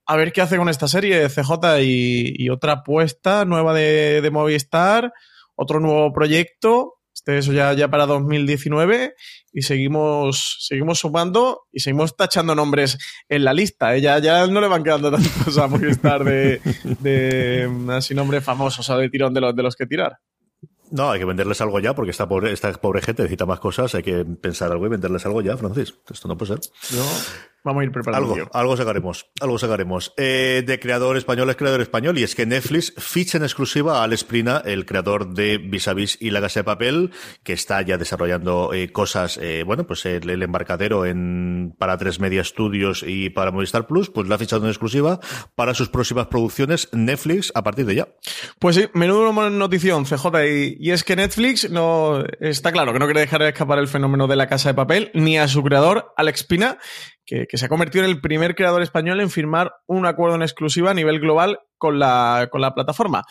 [0.06, 5.12] A ver qué hace con esta serie CJ y, otra apuesta nueva de, de Movistar,
[5.54, 9.14] otro nuevo proyecto este, eso ya, ya para 2019
[9.52, 13.94] y seguimos, seguimos sumando y seguimos tachando nombres en la lista.
[13.94, 14.00] ¿eh?
[14.00, 16.60] Ya, ya no le van quedando tantos a Movistar de,
[17.00, 20.18] de así nombres famosos o de tirón de los, de los que tirar.
[20.90, 23.94] No, hay que venderles algo ya, porque esta pobre, esta pobre gente necesita más cosas,
[23.94, 25.94] hay que pensar algo y venderles algo ya, Francis.
[26.10, 26.72] Esto no puede ser.
[26.96, 27.04] No.
[27.62, 28.34] Vamos a ir preparando.
[28.34, 30.14] Algo, algo sacaremos, algo sacaremos.
[30.16, 34.04] Eh, de creador español es creador español y es que Netflix ficha en exclusiva a
[34.04, 37.10] Alex Prina, el creador de Vis a Vis y La Casa de Papel,
[37.42, 42.40] que está ya desarrollando eh, cosas, eh, bueno, pues el, embarcadero en, para tres media
[42.40, 45.20] estudios y para Movistar Plus, pues la ha fichado en exclusiva
[45.54, 48.08] para sus próximas producciones Netflix a partir de ya.
[48.58, 53.04] Pues sí, menudo notición, CJ, y, y es que Netflix no, está claro que no
[53.04, 56.12] quiere dejar de escapar el fenómeno de La Casa de Papel, ni a su creador,
[56.16, 56.78] Alex Pina,
[57.26, 60.90] que, se ha convertido en el primer creador español en firmar un acuerdo en exclusiva
[60.90, 63.24] a nivel global con la, con la plataforma.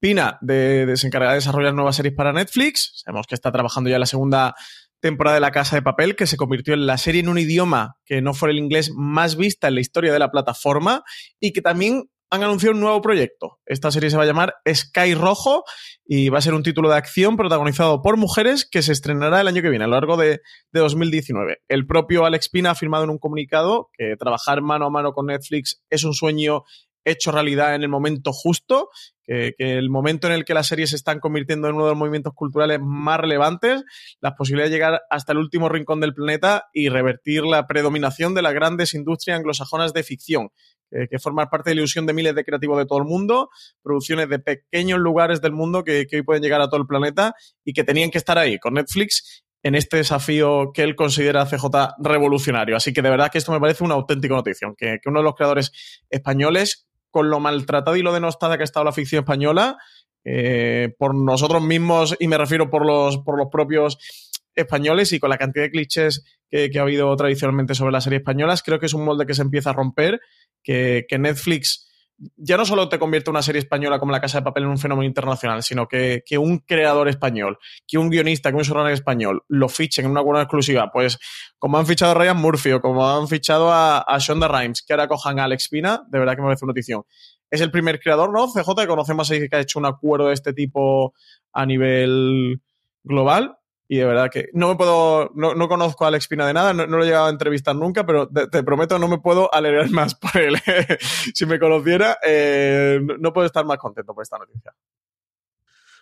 [0.00, 3.02] Pina de, de, se encarga de desarrollar nuevas series para Netflix.
[3.04, 4.54] Sabemos que está trabajando ya la segunda
[5.00, 7.96] temporada de La Casa de Papel, que se convirtió en la serie en un idioma
[8.04, 11.04] que no fuera el inglés más vista en la historia de la plataforma
[11.40, 13.58] y que también han anunciado un nuevo proyecto.
[13.66, 15.64] Esta serie se va a llamar Sky Rojo
[16.04, 19.48] y va a ser un título de acción protagonizado por mujeres que se estrenará el
[19.48, 20.40] año que viene, a lo largo de,
[20.72, 21.58] 2019.
[21.68, 25.26] El propio Alex Pina ha afirmado en un comunicado que trabajar mano a mano con
[25.26, 26.64] Netflix es un sueño
[27.04, 28.90] hecho realidad en el momento justo,
[29.22, 31.92] que, que, el momento en el que las series se están convirtiendo en uno de
[31.92, 33.84] los movimientos culturales más relevantes,
[34.20, 38.42] las posibilidades de llegar hasta el último rincón del planeta y revertir la predominación de
[38.42, 40.50] las grandes industrias anglosajonas de ficción
[40.90, 43.50] que, que formar parte de la ilusión de miles de creativos de todo el mundo,
[43.82, 47.72] producciones de pequeños lugares del mundo que, hoy pueden llegar a todo el planeta y
[47.72, 52.76] que tenían que estar ahí con Netflix en este desafío que él considera CJ revolucionario.
[52.76, 55.34] Así que de verdad que esto me parece una auténtica noticia, que, uno de los
[55.34, 55.72] creadores
[56.08, 59.76] españoles, con lo maltratado y lo denostada que ha estado la ficción española,
[60.24, 63.98] eh, por nosotros mismos, y me refiero por los, por los propios
[64.54, 68.20] españoles y con la cantidad de clichés que, que, ha habido tradicionalmente sobre las series
[68.20, 70.20] españolas, creo que es un molde que se empieza a romper
[70.66, 71.84] que, Netflix
[72.36, 74.78] ya no solo te convierte una serie española como La Casa de Papel en un
[74.78, 79.68] fenómeno internacional, sino que, un creador español, que un guionista, que un showrunner español lo
[79.68, 81.18] fichen en una buena exclusiva, pues
[81.58, 84.94] como han fichado a Ryan Murphy o como han fichado a, a Shonda Rhimes, que
[84.94, 87.02] ahora cojan a Alex Pina, de verdad que me parece una notición.
[87.50, 88.48] Es el primer creador, ¿no?
[88.48, 91.14] CJ, que conocemos ahí que ha hecho un acuerdo de este tipo
[91.52, 92.60] a nivel
[93.04, 93.56] global
[93.88, 96.74] y de verdad que no me puedo, no, no conozco a Alex Pina de nada,
[96.74, 100.14] no, lo he llegado a entrevistar nunca, pero te, prometo no me puedo alegrar más
[100.14, 100.56] por él.
[101.34, 104.74] si me conociera, eh, no puedo estar más contento por esta noticia.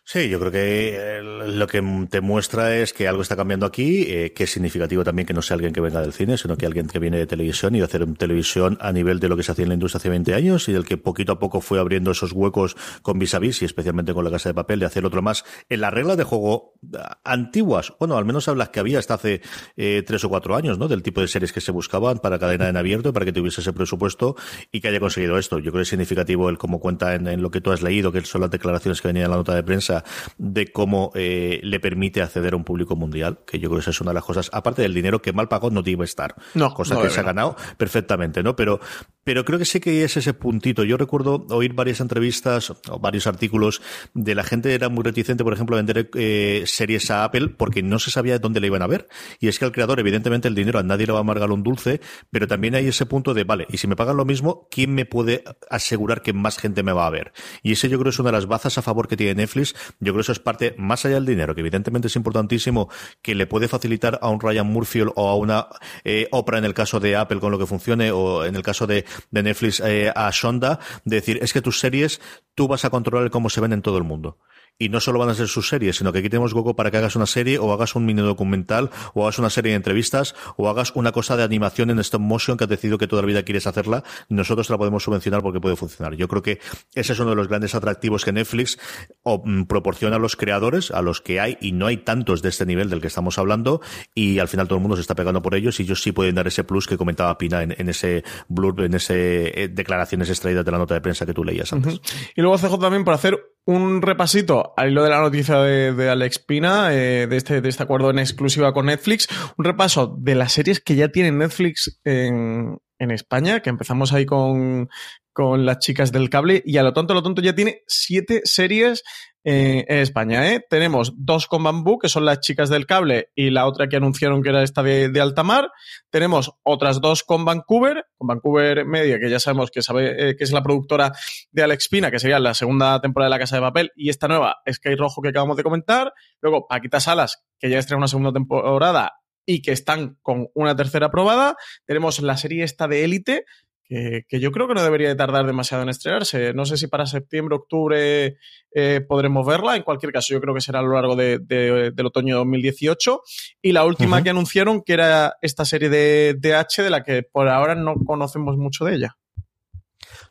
[0.07, 4.05] Sí, yo creo que eh, lo que te muestra es que algo está cambiando aquí,
[4.07, 6.67] eh, que es significativo también que no sea alguien que venga del cine, sino que
[6.67, 9.53] alguien que viene de televisión y de hacer televisión a nivel de lo que se
[9.53, 12.11] hacía en la industria hace 20 años y del que poquito a poco fue abriendo
[12.11, 15.07] esos huecos con vis a vis y especialmente con la casa de papel de hacer
[15.07, 18.99] otro más en las reglas de juego ah, antiguas, bueno, al menos las que había
[18.99, 19.41] hasta hace
[19.79, 20.87] eh, tres o cuatro años, ¿no?
[20.87, 23.73] Del tipo de series que se buscaban para cadena en abierto, para que tuviese ese
[23.73, 24.37] presupuesto
[24.71, 25.61] y que haya conseguido esto.
[25.61, 28.13] Yo creo que es significativo el cómo cuenta en, en lo que tú has leído,
[28.13, 30.05] que son las declaraciones que venían en la nota de prensa empresa
[30.39, 33.91] de cómo eh, le permite acceder a un público mundial, que yo creo que esa
[33.91, 36.73] es una de las cosas, aparte del dinero que mal pagado no debe estar, no,
[36.75, 38.57] cosa que se ha ganado perfectamente, ¿no?
[38.57, 38.81] Pero,
[39.23, 40.85] pero creo que sí que es ese puntito.
[40.85, 43.81] Yo recuerdo oír varias entrevistas o varios artículos
[44.15, 47.83] de la gente era muy reticente, por ejemplo, a vender eh, series a Apple porque
[47.83, 49.09] no se sabía dónde le iban a ver.
[49.41, 51.63] Y es que al creador, evidentemente, el dinero a nadie le va a amargar un
[51.63, 54.95] dulce, pero también hay ese punto de, vale, y si me pagan lo mismo, ¿quién
[54.95, 57.33] me puede asegurar que más gente me va a ver?
[57.63, 59.75] Y ese yo creo es una de las bazas a favor que tiene Netflix.
[60.01, 62.89] Yo creo que eso es parte, más allá del dinero, que evidentemente es importantísimo,
[63.23, 65.67] que le puede facilitar a un Ryan Murphy o a una
[66.05, 68.87] eh, Oprah en el caso de Apple con lo que funcione, o en el caso
[68.87, 72.21] de, Netflix eh, a Shonda, de decir, es que tus series
[72.55, 74.39] tú vas a controlar cómo se ven en todo el mundo
[74.79, 76.97] y no solo van a ser sus series, sino que aquí tenemos hueco para que
[76.97, 80.69] hagas una serie o hagas un mini documental o hagas una serie de entrevistas o
[80.69, 83.43] hagas una cosa de animación en stop motion que has decidido que toda la vida
[83.43, 86.15] quieres hacerla nosotros te la podemos subvencionar porque puede funcionar.
[86.15, 86.61] Yo creo que
[86.95, 88.79] ese es uno de los grandes atractivos que Netflix
[89.25, 92.67] mm, proporciona a los creadores, a los que hay y no hay tantos de este
[92.67, 93.81] nivel del que estamos hablando
[94.15, 96.35] y al final todo el mundo se está pegando por ellos y ellos sí pueden
[96.35, 100.71] dar ese plus que comentaba Pina en, ese blurb, en ese eh, declaraciones extraídas de
[100.71, 102.01] la nota de prensa que tú leías antes.
[102.35, 106.39] Y luego CJ también para hacer un repasito al hilo de la noticia de, Alex
[106.39, 110.53] Pina, eh, de, este, de este acuerdo en exclusiva con Netflix, un repaso de las
[110.53, 114.89] series que ya tiene Netflix en, en España, que empezamos ahí con,
[115.33, 118.41] con las chicas del cable y a lo tonto, a lo tonto ya tiene siete
[118.45, 119.03] series
[119.45, 120.51] eh, en España.
[120.53, 120.65] ¿eh?
[120.71, 124.43] Tenemos dos con Bambú, que son las chicas del cable, y la otra que anunciaron
[124.43, 125.71] que era esta de, de Altamar.
[126.09, 130.45] Tenemos otras dos con Vancouver, con Vancouver Media, que ya sabemos que, sabe, eh, que
[130.45, 131.13] es la productora
[131.51, 134.29] de Alex Pina, que sería la segunda temporada de La Casa de Papel, y esta
[134.29, 136.15] nueva, Sky Rojo, que acabamos de comentar.
[136.41, 139.13] Luego, Paquita Salas, que ya estrena una segunda temporada
[139.47, 141.57] y que están con una tercera aprobada.
[141.87, 143.45] Tenemos la serie esta de Élite,
[143.87, 146.53] que, yo creo que no debería de tardar demasiado en estrenarse.
[146.55, 148.37] No sé si para septiembre, octubre
[148.75, 149.77] eh, podremos verla.
[149.77, 153.23] En cualquier caso, yo creo que será a lo largo de, del otoño 2018.
[153.63, 157.23] Y la última que anunciaron, que era esta serie de, de H, de la que
[157.23, 159.17] por ahora no conocemos mucho de ella.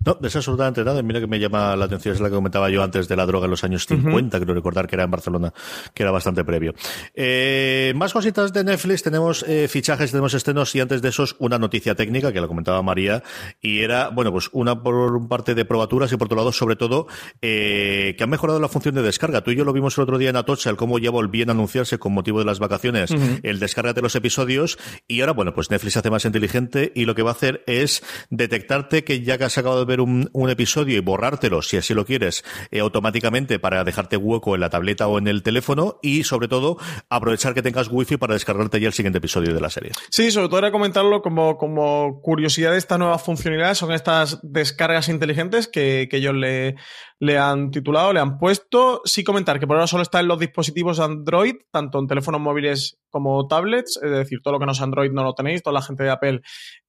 [0.05, 1.01] No, es absolutamente nada.
[1.01, 3.45] Mira que me llama la atención, es la que comentaba yo antes de la droga
[3.45, 5.53] en los años 50, creo recordar que era en Barcelona,
[5.93, 6.73] que era bastante previo.
[7.13, 11.57] Eh, más cositas de Netflix, tenemos eh, fichajes, tenemos estrenos y antes de esos una
[11.59, 13.23] noticia técnica que la comentaba María
[13.61, 17.07] y era, bueno, pues una por parte de probaturas y por otro lado, sobre todo,
[17.41, 19.41] eh, que han mejorado la función de descarga.
[19.41, 21.53] Tú y yo lo vimos el otro día en Atocha, el cómo ya volvían a
[21.53, 23.11] anunciarse con motivo de las vacaciones
[23.43, 27.15] el descarga de los episodios y ahora, bueno, pues Netflix hace más inteligente y lo
[27.15, 30.99] que va a hacer es detectarte que ya que has de ver un, episodio y
[30.99, 35.27] borrártelo, si así lo quieres, eh, automáticamente para dejarte hueco en la tableta o en
[35.27, 36.77] el teléfono y, sobre todo,
[37.09, 39.91] aprovechar que tengas wifi para descargarte ya el siguiente episodio de la serie.
[40.09, 45.09] Sí, sobre todo era comentarlo como, como curiosidad de esta nueva funcionalidad, son estas descargas
[45.09, 46.75] inteligentes que, que ellos le,
[47.19, 49.01] le han titulado, le han puesto.
[49.05, 52.99] Sí comentar que por ahora solo está en los dispositivos Android, tanto en teléfonos móviles
[53.09, 55.81] como tablets, es decir, todo lo que no es Android no lo tenéis, toda la
[55.81, 56.41] gente de Apple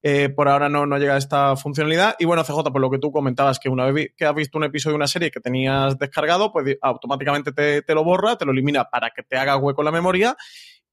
[0.03, 2.17] eh, por ahora no, no llega a esta funcionalidad.
[2.19, 4.65] Y bueno, CJ, por lo que tú comentabas, que una vez que has visto un
[4.65, 8.53] episodio de una serie que tenías descargado, pues automáticamente te, te lo borra, te lo
[8.53, 10.37] elimina para que te haga hueco en la memoria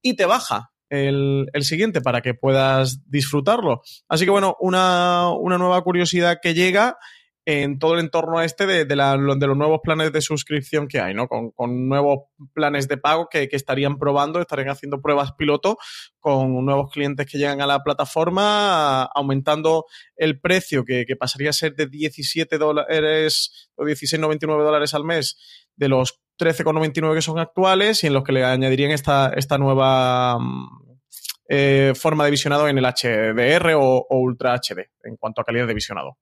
[0.01, 3.81] y te baja el, el, siguiente para que puedas disfrutarlo.
[4.09, 6.97] Así que bueno, una, una nueva curiosidad que llega
[7.45, 11.27] en todo el entorno este de, los nuevos planes de suscripción que hay, ¿no?
[11.27, 11.51] Con,
[11.89, 15.77] nuevos planes de pago que, estarían probando, estarían haciendo pruebas piloto
[16.19, 21.75] con nuevos clientes que llegan a la plataforma, aumentando el precio que, pasaría a ser
[21.75, 25.37] de 17 dólares o 16,99 dólares al mes
[25.75, 30.37] de los 13,99 que son actuales y en los que le añadirían esta, nueva
[31.49, 35.73] eh, forma de visionado en el HDR o Ultra HD en cuanto a calidad de
[35.73, 36.17] visionado.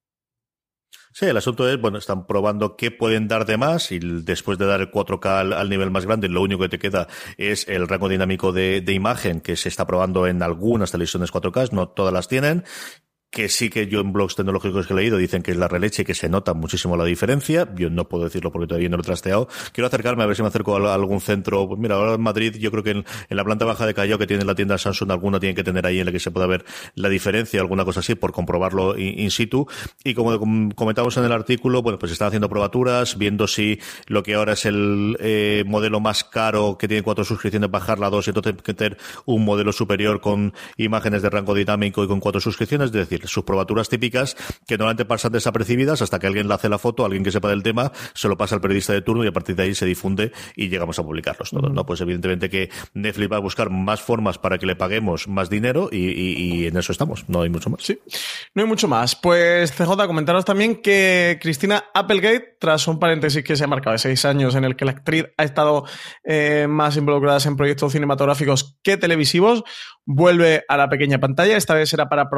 [1.11, 4.65] Sí, el asunto es, bueno, están probando qué pueden dar de más y después de
[4.65, 8.09] dar el 4K al, nivel más grande, lo único que te queda es el rango
[8.09, 12.27] dinámico de, de imagen que se está probando en algunas televisiones 4K, no todas las
[12.27, 12.63] tienen
[13.31, 16.01] que sí que yo en blogs tecnológicos que he leído dicen que es la releche
[16.01, 17.67] y que se nota muchísimo la diferencia.
[17.75, 19.47] Yo no puedo decirlo porque todavía no lo he trasteado.
[19.71, 21.67] Quiero acercarme a ver si me acerco a algún centro.
[21.67, 24.25] Pues mira, ahora en Madrid yo creo que en, la planta baja de Callao que
[24.25, 26.65] tiene la tienda Samsung alguna tiene que tener ahí en la que se pueda ver
[26.95, 29.67] la diferencia, alguna cosa así, por comprobarlo in, situ.
[30.03, 30.39] Y como
[30.75, 34.65] comentamos en el artículo, bueno, pues están haciendo probaturas, viendo si lo que ahora es
[34.65, 38.97] el eh, modelo más caro que tiene cuatro suscripciones, bajar la dos y entonces tener
[39.25, 42.87] un modelo superior con imágenes de rango dinámico y con cuatro suscripciones.
[42.87, 44.35] Es decir, decir, sus probaturas típicas
[44.67, 47.63] que normalmente pasan desapercibidas hasta que alguien le hace la foto, alguien que sepa del
[47.63, 50.31] tema, se lo pasa al periodista de turno y a partir de ahí se difunde
[50.55, 51.85] y llegamos a publicarlos todos, ¿no?
[51.85, 55.89] Pues evidentemente que Netflix va a buscar más formas para que le paguemos más dinero
[55.91, 57.83] y, en eso estamos, no hay mucho más.
[57.83, 57.99] Sí,
[58.53, 59.15] no hay mucho más.
[59.15, 63.99] Pues CJ, comentaros también que Cristina Applegate, tras un paréntesis que se ha marcado de
[63.99, 65.85] seis años en el que la actriz ha estado
[66.23, 69.63] eh, más involucrada en proyectos cinematográficos que televisivos,
[70.11, 71.55] vuelve a la pequeña pantalla.
[71.55, 72.29] Esta vez será para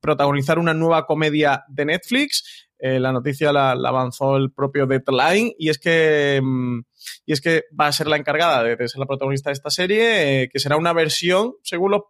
[0.00, 2.68] protagonizar una nueva comedia de Netflix.
[2.78, 6.80] Eh, la noticia la, avanzó el propio Deadline y es que mm,
[7.24, 10.42] y es que va a ser la encargada de, ser la protagonista de esta serie,
[10.42, 12.02] eh, que será una versión, según los,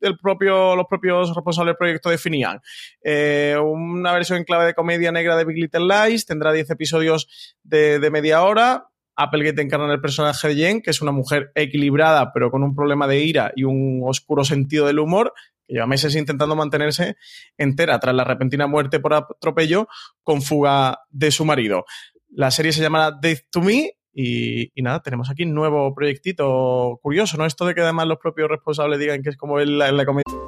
[0.00, 2.60] el propio, los propios responsables del proyecto definían,
[3.02, 7.56] eh, una versión en clave de comedia negra de Big Little Lies, tendrá 10 episodios
[7.62, 8.88] de, de media hora,
[9.20, 12.72] Applegate encarna en el personaje de Jen, que es una mujer equilibrada, pero con un
[12.72, 15.32] problema de ira y un oscuro sentido del humor,
[15.66, 17.16] que lleva meses intentando mantenerse
[17.56, 19.88] entera tras la repentina muerte por atropello
[20.22, 21.84] con fuga de su marido.
[22.30, 27.36] La serie se llamará Death to Me y, nada, tenemos aquí un nuevo proyectito curioso,
[27.38, 27.44] ¿no?
[27.44, 30.47] Esto de que además los propios responsables digan que es como la, la comedia.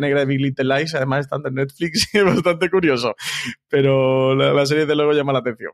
[0.00, 3.14] Negra de Big Little Lies, además están en Netflix y es bastante curioso,
[3.68, 5.72] pero la, la serie de luego llama la atención.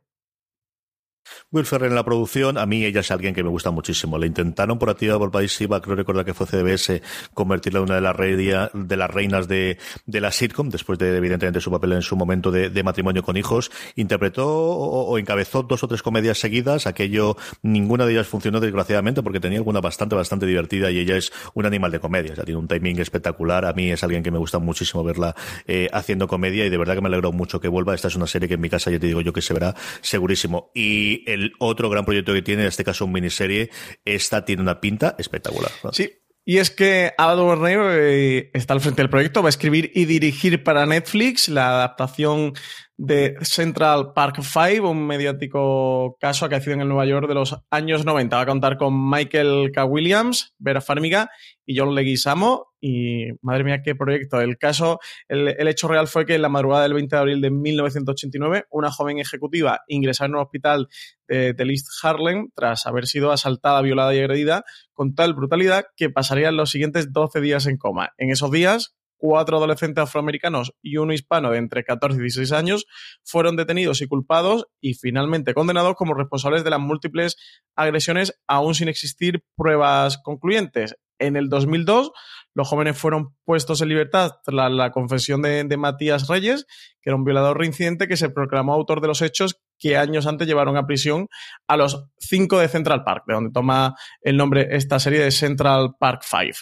[1.54, 4.18] Will Ferrer en la producción, a mí ella es alguien que me gusta muchísimo.
[4.18, 7.00] Le intentaron por activa por país IVA, creo recordar que fue CBS,
[7.32, 11.60] convertirla en una de las, de las reinas de, de, la sitcom, después de, evidentemente,
[11.60, 13.70] su papel en su momento de, matrimonio con hijos.
[13.94, 16.88] Interpretó o, encabezó dos o tres comedias seguidas.
[16.88, 21.32] Aquello, ninguna de ellas funcionó, desgraciadamente, porque tenía alguna bastante, bastante divertida y ella es
[21.54, 22.34] un animal de comedia.
[22.34, 23.64] Ya tiene un timing espectacular.
[23.64, 25.36] A mí es alguien que me gusta muchísimo verla
[25.68, 27.94] eh, haciendo comedia y de verdad que me alegro mucho que vuelva.
[27.94, 29.76] Esta es una serie que en mi casa ya te digo yo que se verá
[30.00, 30.72] segurísimo.
[30.74, 33.70] Y el otro gran proyecto que tiene, en este caso un miniserie,
[34.04, 35.70] esta tiene una pinta espectacular.
[35.92, 36.10] Sí,
[36.46, 40.04] y es que Ava DuVernay eh, está al frente del proyecto, va a escribir y
[40.04, 42.52] dirigir para Netflix la adaptación
[42.98, 48.04] de Central Park Five, un mediático caso acaecido en el Nueva York de los años
[48.04, 48.36] 90.
[48.36, 49.86] Va a contar con Michael K.
[49.86, 51.30] Williams, Vera Farmiga
[51.64, 52.73] y John Leguizamo.
[52.86, 54.42] Y madre mía, qué proyecto.
[54.42, 57.50] El caso, el, hecho real fue que en la madrugada del 20 de abril de
[57.50, 60.88] 1989, una joven ejecutiva ingresó en un hospital
[61.26, 66.10] de, de East Harlem tras haber sido asaltada, violada y agredida con tal brutalidad que
[66.10, 68.10] pasarían los siguientes 12 días en coma.
[68.18, 72.84] En esos días, cuatro adolescentes afroamericanos y uno hispano de entre 14 y 16 años
[73.22, 77.36] fueron detenidos y culpados y finalmente condenados como responsables de las múltiples
[77.74, 80.96] agresiones aún sin existir pruebas concluyentes.
[81.18, 82.10] En el 2002,
[82.54, 86.66] los jóvenes fueron puestos en libertad tras la, confesión de, Matías Reyes,
[87.02, 90.46] que era un violador reincidente que se proclamó autor de los hechos que años antes
[90.46, 91.28] llevaron a prisión
[91.66, 95.96] a los cinco de Central Park, de donde toma el nombre esta serie de Central
[95.98, 96.56] Park Five.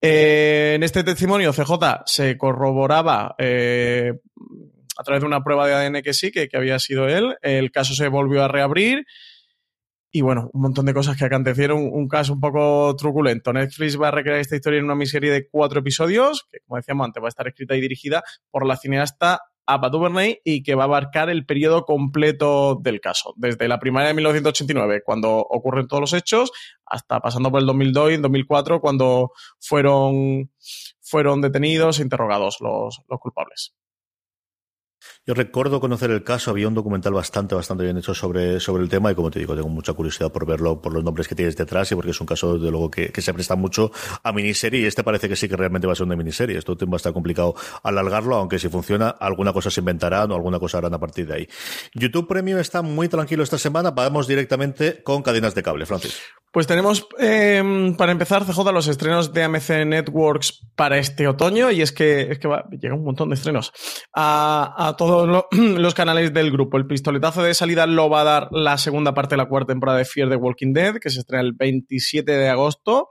[0.00, 4.12] Eh, en este testimonio, CJ se corroboraba eh,
[4.96, 7.36] a través de una prueba de ADN que sí, que, había sido él.
[7.42, 9.04] El caso se volvió a reabrir.
[10.16, 13.52] Y bueno, un montón de cosas que acontecieron, un caso un poco truculento.
[13.52, 17.04] Netflix va a recrear esta historia en una miniserie de cuatro episodios, que como decíamos
[17.04, 20.84] antes va a estar escrita y dirigida por la cineasta a DuVernay y que va
[20.84, 26.00] a abarcar el periodo completo del caso, desde la primavera de 1989, cuando ocurren todos
[26.00, 26.50] los hechos,
[26.86, 30.50] hasta pasando por el 2002 y 2004, cuando fueron,
[31.02, 33.74] fueron detenidos e interrogados los, los culpables.
[35.26, 38.88] Yo recuerdo conocer el caso, había un documental bastante, bastante bien hecho sobre, sobre el
[38.88, 41.56] tema y como te digo, tengo mucha curiosidad por verlo, por los nombres que tienes
[41.56, 43.90] detrás y porque es un caso, de luego, que, se presta mucho
[44.22, 46.56] a miniserie y este parece que sí que realmente va a ser una miniserie.
[46.56, 50.60] Esto va a estar complicado alargarlo, aunque si funciona, alguna cosa se inventarán o alguna
[50.60, 51.48] cosa harán a partir de ahí.
[51.94, 56.20] YouTube Premium está muy tranquilo esta semana, vamos directamente con cadenas de cable, Francis.
[56.52, 61.82] Pues tenemos, eh, para empezar, CJ, los estrenos de AMC Networks para este otoño, y
[61.82, 63.72] es que, es que va, llega un montón de estrenos
[64.14, 66.76] a, a todos lo, los canales del grupo.
[66.76, 69.98] El pistoletazo de salida lo va a dar la segunda parte de la cuarta temporada
[69.98, 73.10] de Fear the Walking Dead, que se estrena el 27 de agosto.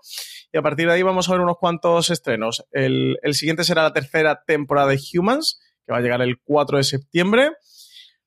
[0.51, 2.65] Y a partir de ahí vamos a ver unos cuantos estrenos.
[2.71, 6.77] El, el siguiente será la tercera temporada de Humans, que va a llegar el 4
[6.77, 7.51] de septiembre.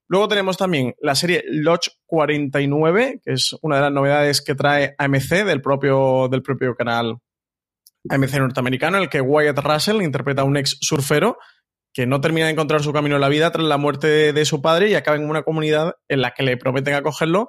[0.09, 4.94] Luego tenemos también la serie Lodge 49, que es una de las novedades que trae
[4.96, 7.18] AMC del propio, del propio canal
[8.09, 11.38] AMC norteamericano, en el que Wyatt Russell interpreta a un ex surfero
[11.99, 14.62] que no termina de encontrar su camino en la vida tras la muerte de, su
[14.62, 17.49] padre y acaba en una comunidad en la que le prometen acogerlo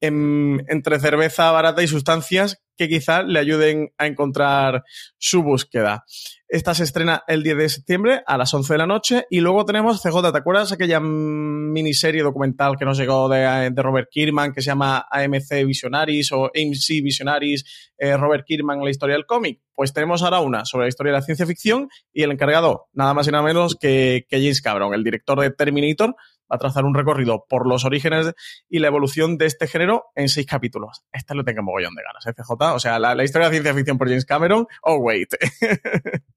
[0.00, 4.84] en, entre cerveza barata y sustancias que quizá le ayuden a encontrar
[5.18, 6.06] su búsqueda.
[6.54, 9.64] Esta se estrena el 10 de septiembre a las 11 de la noche y luego
[9.64, 14.66] tenemos CJ, ¿te acuerdas aquella miniserie documental que nos llegó de, Robert Kirkman que se
[14.66, 19.62] llama AMC Visionaries o AMC Visionaries, eh, Robert Kirkman, la historia del cómic?
[19.74, 23.14] Pues tenemos ahora una sobre la historia de la ciencia ficción y el encargado, nada
[23.14, 26.94] más y nada menos que, James Cameron, el director de Terminator, va a trazar un
[26.94, 28.32] recorrido por los orígenes
[28.68, 31.02] y la evolución de este género en seis capítulos.
[31.10, 32.74] Este lo tengo mogollón de ganas, ¿eh, CJ?
[32.76, 35.34] O sea, la, la historia de la ciencia ficción por James Cameron, oh, wait.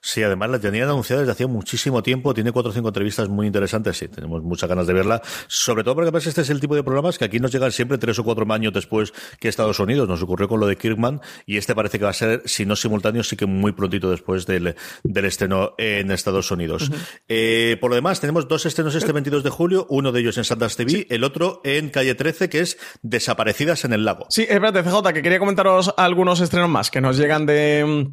[0.00, 2.32] Sí, además la tenían anunciada desde hacía muchísimo tiempo.
[2.32, 3.96] Tiene cuatro o cinco entrevistas muy interesantes.
[3.96, 5.20] Sí, tenemos muchas ganas de verla.
[5.48, 7.98] Sobre todo porque además este es el tipo de programas que aquí nos llegan siempre
[7.98, 10.08] tres o cuatro años después que Estados Unidos.
[10.08, 12.76] Nos ocurrió con lo de Kirkman y este parece que va a ser, si no
[12.76, 16.88] simultáneo, sí que muy prontito después del, del estreno en Estados Unidos.
[16.88, 16.98] Uh -huh.
[17.28, 19.86] eh, por lo demás, tenemos dos estrenos este 22 de julio.
[19.90, 21.06] Uno de ellos en Sundance TV, sí.
[21.10, 24.26] el otro en Calle 13, que es Desaparecidas en el Lago.
[24.30, 28.06] Sí, espérate, CJ, que quería comentaros algunos estrenos más que nos llegan de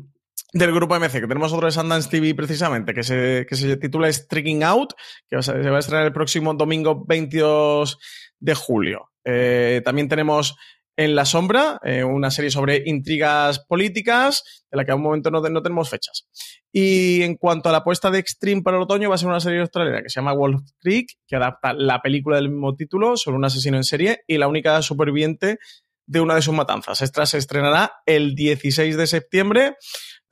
[0.54, 4.12] del grupo MC, que tenemos otro de Sundance TV precisamente, que se, que se titula
[4.12, 4.94] Streaking Out,
[5.28, 7.98] que se va a estrenar el próximo domingo 22
[8.40, 9.10] de julio.
[9.26, 10.56] Eh, también tenemos
[10.96, 15.32] En la Sombra, eh, una serie sobre intrigas políticas, de la que a un momento
[15.32, 16.28] no, no, tenemos fechas.
[16.72, 19.40] Y en cuanto a la apuesta de Extreme para el otoño, va a ser una
[19.40, 23.38] serie australiana que se llama Wolf Creek, que adapta la película del mismo título sobre
[23.38, 25.58] un asesino en serie y la única superviviente
[26.06, 27.02] de una de sus matanzas.
[27.02, 29.78] Esta se estrenará el 16 de septiembre.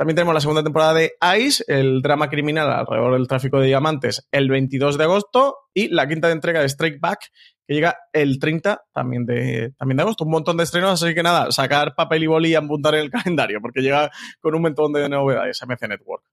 [0.01, 4.27] También tenemos la segunda temporada de Ice, el drama criminal alrededor del tráfico de diamantes,
[4.31, 5.57] el 22 de agosto.
[5.75, 7.29] Y la quinta entrega de Strike Back,
[7.67, 10.23] que llega el 30 también de, también de agosto.
[10.23, 13.11] Un montón de estrenos, así que nada, sacar papel y boli y apuntar en el
[13.11, 16.23] calendario, porque llega con un montón de novedades MC Network.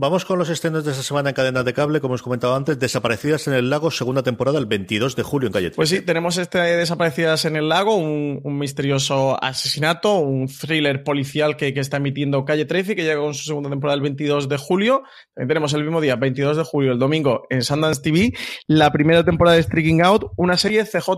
[0.00, 2.78] Vamos con los estrenos de esta semana en cadenas de cable, como os comentaba antes,
[2.78, 5.76] Desaparecidas en el Lago, segunda temporada, el 22 de julio en Calle 13.
[5.76, 11.56] Pues sí, tenemos este Desaparecidas en el Lago, un, un misterioso asesinato, un thriller policial
[11.56, 14.56] que, que, está emitiendo Calle 13, que llega con su segunda temporada el 22 de
[14.56, 15.02] julio.
[15.34, 18.32] También tenemos el mismo día, 22 de julio, el domingo, en Sundance TV,
[18.68, 21.10] la primera temporada de Streaking Out, una serie CJ.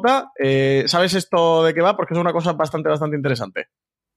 [0.43, 1.99] Eh, ¿Sabes esto de qué va?
[1.99, 3.66] Porque es una cosa bastante, bastante interesante.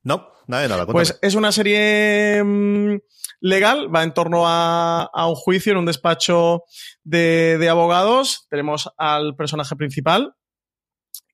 [0.04, 0.86] No, nada de nada.
[0.86, 0.94] Cuéntame.
[0.94, 2.96] Pues es una serie mmm,
[3.44, 6.64] legal, va en torno a, un juicio en un despacho
[7.04, 8.48] de, abogados.
[8.50, 10.34] Tenemos al personaje principal,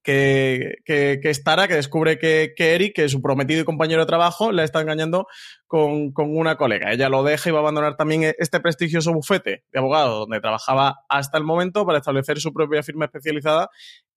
[0.01, 4.51] que, es Tara, que descubre que, Eric, que es su prometido y compañero de trabajo,
[4.51, 5.28] le está engañando
[5.68, 6.91] con, con, una colega.
[6.91, 10.95] Ella lo deja y va a abandonar también este prestigioso bufete de abogados donde trabajaba
[11.10, 13.70] hasta el momento para establecer su propia firma especializada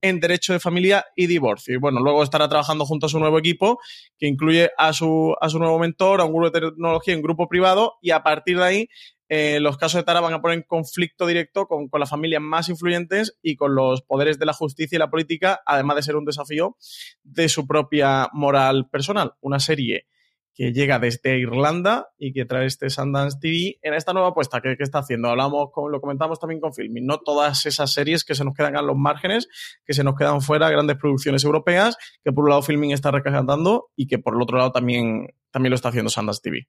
[0.03, 1.75] en derecho de familia y divorcio.
[1.75, 3.79] Y bueno, luego estará trabajando junto a su nuevo equipo,
[4.19, 7.49] que incluye a su, a su nuevo mentor, a un grupo de tecnología, un grupo
[7.49, 8.89] privado, y a partir de ahí
[9.29, 12.43] eh, los casos de Tara van a poner en conflicto directo con, con, las familias
[12.43, 16.17] más influyentes y con los poderes de la justicia y la política, además de ser
[16.17, 16.77] un desafío
[17.23, 19.33] de su propia moral personal.
[19.41, 20.07] Una serie
[20.55, 24.77] que llega desde Irlanda y que trae este Sundance TV en esta nueva apuesta que,
[24.79, 25.29] está haciendo.
[25.29, 28.77] Hablamos, con, lo comentamos también con Filming, no todas esas series que se nos quedan
[28.77, 29.49] a los márgenes,
[29.85, 33.91] que se nos quedan fuera, grandes producciones europeas, que por un lado Filming está rescatando
[33.97, 36.69] y que por el otro lado también, también lo está haciendo Sundance TV.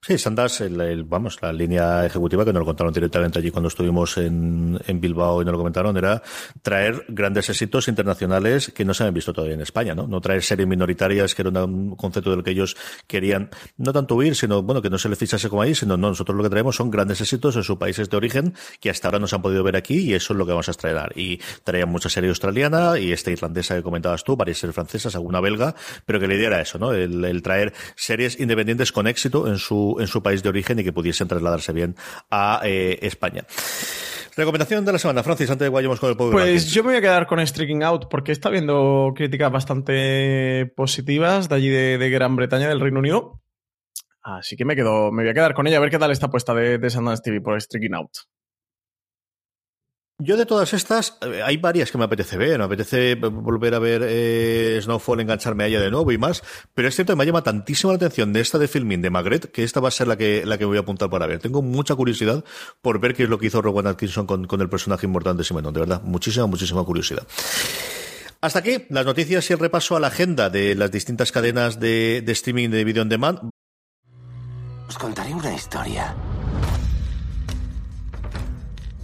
[0.00, 3.66] Sí, Sandas, el, el, vamos, la línea ejecutiva que nos lo contaron directamente allí cuando
[3.66, 6.22] estuvimos en, en, Bilbao y nos lo comentaron era
[6.62, 10.06] traer grandes éxitos internacionales que no se habían visto todavía en España, ¿no?
[10.06, 12.76] No traer series minoritarias, que era un concepto del que ellos
[13.08, 16.08] querían no tanto huir, sino, bueno, que no se les fichase como ahí, sino no,
[16.10, 19.18] nosotros lo que traemos son grandes éxitos en sus países de origen que hasta ahora
[19.18, 21.12] no se han podido ver aquí y eso es lo que vamos a estrenar.
[21.18, 25.40] Y traían mucha serie australiana y esta irlandesa que comentabas tú, varias series francesas, alguna
[25.40, 25.74] belga,
[26.06, 26.92] pero que la idea era eso, ¿no?
[26.92, 30.78] El, el traer series independientes con éxito en su su, en su país de origen
[30.78, 31.96] y que pudiesen trasladarse bien
[32.30, 33.44] a eh, España.
[34.36, 36.90] Recomendación de la semana, Francis, antes de que vayamos con el Power Pues yo me
[36.90, 41.98] voy a quedar con Streaking Out porque está viendo críticas bastante positivas de allí de,
[41.98, 43.42] de Gran Bretaña, del Reino Unido.
[44.22, 46.30] Así que me quedo, me voy a quedar con ella a ver qué tal está
[46.30, 48.10] puesta de, de Sundance TV por Streaking Out.
[50.20, 52.58] Yo de todas estas, eh, hay varias que me apetece ver.
[52.58, 56.42] Me apetece volver a ver eh, Snowfall, engancharme a ella de nuevo y más.
[56.74, 59.52] Pero es cierto que me llama tantísimo la atención de esta de filming de Magret
[59.52, 61.38] que esta va a ser la que, la que voy a apuntar para ver.
[61.38, 62.44] Tengo mucha curiosidad
[62.82, 65.44] por ver qué es lo que hizo Rowan Atkinson con, con el personaje importante de
[65.44, 65.72] Simenon.
[65.72, 67.24] De verdad, muchísima, muchísima curiosidad.
[68.40, 72.22] Hasta aquí las noticias y el repaso a la agenda de las distintas cadenas de,
[72.26, 73.50] de streaming de video on demand.
[74.88, 76.16] Os contaré una historia.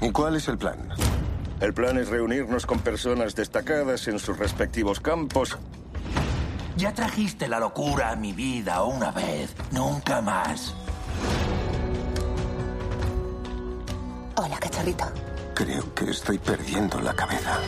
[0.05, 0.90] ¿Y cuál es el plan?
[1.61, 5.57] El plan es reunirnos con personas destacadas en sus respectivos campos.
[6.76, 10.74] Ya trajiste la locura a mi vida una vez, nunca más.
[14.36, 15.07] Hola, cachorrito.
[15.55, 17.59] Creo que estoy perdiendo la cabeza.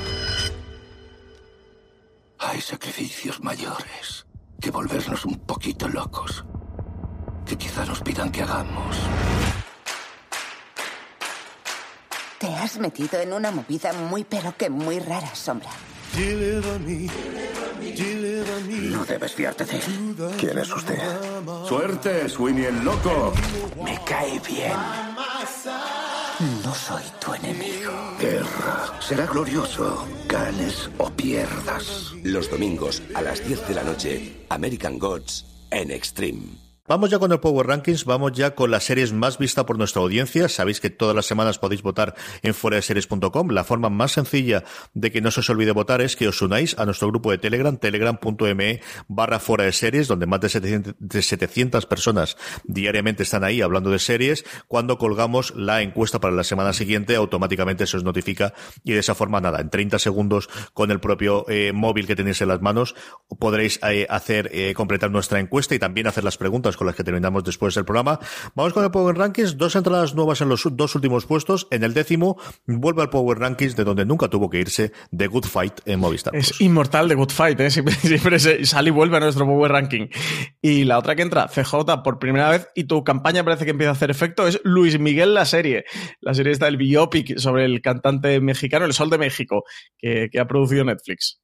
[2.39, 4.27] Hay sacrificios mayores
[4.61, 6.45] que volvernos un poquito locos.
[7.47, 8.99] Que quizá nos pidan que hagamos.
[12.47, 15.69] Te has metido en una movida muy pero que muy rara, Sombra.
[18.93, 20.17] No debes fiarte de él.
[20.39, 20.97] ¿Quién es usted?
[21.67, 23.33] Suerte, Sweeney el loco.
[23.83, 24.77] Me cae bien.
[26.63, 27.93] No soy tu enemigo.
[28.21, 29.01] Guerra.
[29.01, 30.07] Será glorioso.
[30.29, 32.13] Ganes o pierdas.
[32.23, 36.66] Los domingos a las 10 de la noche, American Gods en Extreme.
[36.89, 40.03] Vamos ya con el Power Rankings, vamos ya con las series más vistas por nuestra
[40.03, 40.49] audiencia.
[40.49, 43.51] Sabéis que todas las semanas podéis votar en fueradeseries.com.
[43.51, 44.63] La forma más sencilla
[44.95, 47.39] de que no se os olvide votar es que os unáis a nuestro grupo de
[47.39, 53.43] Telegram, telegram.me barra fuera de series, donde más de 700, de 700 personas diariamente están
[53.43, 54.45] ahí hablando de series.
[54.69, 59.17] Cuando colgamos la encuesta para la semana siguiente, automáticamente se os notifica y de esa
[59.17, 62.95] forma, nada, en 30 segundos con el propio eh, móvil que tenéis en las manos,
[63.41, 67.05] podréis eh, hacer, eh, completar nuestra encuesta y también hacer las preguntas con las que
[67.05, 68.19] terminamos después del programa.
[68.55, 71.67] Vamos con el Power Rankings, dos entradas nuevas en los dos últimos puestos.
[71.71, 75.47] En el décimo, vuelve al Power Rankings de donde nunca tuvo que irse, The Good
[75.47, 76.35] Fight en Movistar.
[76.37, 77.71] Es inmortal de Good Fight, ¿eh?
[77.71, 80.09] siempre, sale y vuelve a nuestro Power Ranking.
[80.61, 83.91] Y la otra que entra, CJ, por primera vez, y tu campaña parece que empieza
[83.91, 85.85] a hacer efecto, es Luis Miguel la serie.
[86.21, 89.65] La serie está el biopic sobre el cantante mexicano, El Sol de México,
[89.99, 91.41] que, que ha producido Netflix.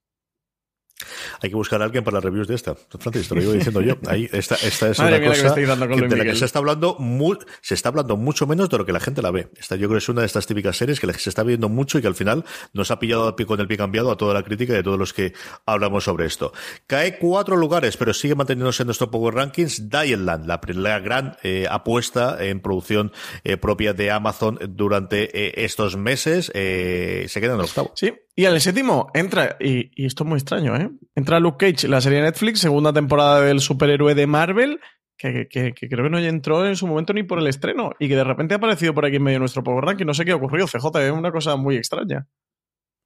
[1.41, 2.75] Hay que buscar a alguien para las reviews de esta.
[2.75, 3.97] Francis, te lo iba diciendo yo.
[4.07, 5.53] Ahí, esta, esta es Madre una que cosa
[5.87, 8.77] con que- de la que se está hablando mu- se está hablando mucho menos de
[8.77, 9.49] lo que la gente la ve.
[9.57, 11.97] Esta yo creo que es una de estas típicas series que se está viendo mucho
[11.97, 14.73] y que al final nos ha pillado con el pie cambiado a toda la crítica
[14.73, 15.33] y a todos los que
[15.65, 16.53] hablamos sobre esto.
[16.87, 19.89] Cae cuatro lugares, pero sigue manteniéndose en nuestro Power Rankings.
[19.89, 23.11] Dial la, la gran eh, apuesta en producción
[23.43, 27.91] eh, propia de Amazon durante eh, estos meses, eh, se queda en el octavo.
[27.95, 30.89] Sí, y en el séptimo entra, y, y esto es muy extraño, ¿eh?
[31.15, 34.79] Entra Luke Cage, la serie Netflix, segunda temporada del superhéroe de Marvel,
[35.17, 38.23] que, creo que no entró en su momento ni por el estreno, y que de
[38.23, 40.05] repente ha aparecido por aquí en medio de nuestro Power Ranking.
[40.05, 42.27] No sé qué ha ocurrido, CJ, es una cosa muy extraña.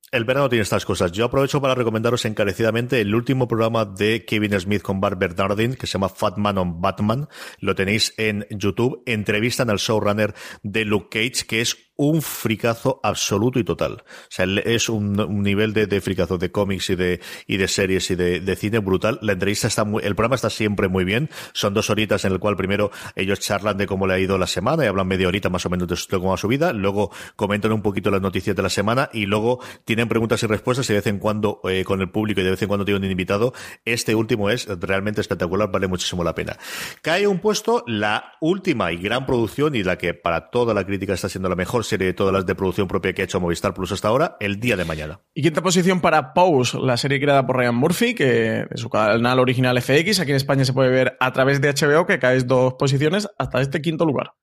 [0.09, 1.11] El verano tiene estas cosas.
[1.11, 5.85] Yo aprovecho para recomendaros encarecidamente el último programa de Kevin Smith con Bart Bernardin, que
[5.85, 7.27] se llama Fat Man on Batman.
[7.59, 9.03] Lo tenéis en YouTube.
[9.05, 14.03] Entrevistan al showrunner de Luke Cage, que es un fricazo absoluto y total.
[14.03, 18.09] O sea, es un, nivel de, de fricazo de cómics y de, y de series
[18.11, 19.19] y de, de cine brutal.
[19.21, 21.29] La entrevista está muy, el programa está siempre muy bien.
[21.53, 24.47] Son dos horitas en el cual primero ellos charlan de cómo le ha ido la
[24.47, 26.71] semana y hablan media horita más o menos de cómo va su vida.
[26.73, 30.89] Luego comentan un poquito las noticias de la semana y luego tienen preguntas y respuestas
[30.89, 33.03] y de vez en cuando eh, con el público y de vez en cuando tienen
[33.03, 33.53] un invitado.
[33.85, 36.57] Este último es realmente espectacular, vale muchísimo la pena.
[37.01, 41.13] Cae un puesto la última y gran producción y la que para toda la crítica
[41.13, 43.73] está siendo la mejor serie de todas las de producción propia que ha hecho Movistar
[43.73, 45.21] Plus hasta ahora, El Día de Mañana.
[45.33, 49.39] Y quinta posición para Pose, la serie creada por Ryan Murphy, que de su canal
[49.39, 52.75] original FX, aquí en España se puede ver a través de HBO, que caes dos
[52.75, 54.33] posiciones hasta este quinto lugar.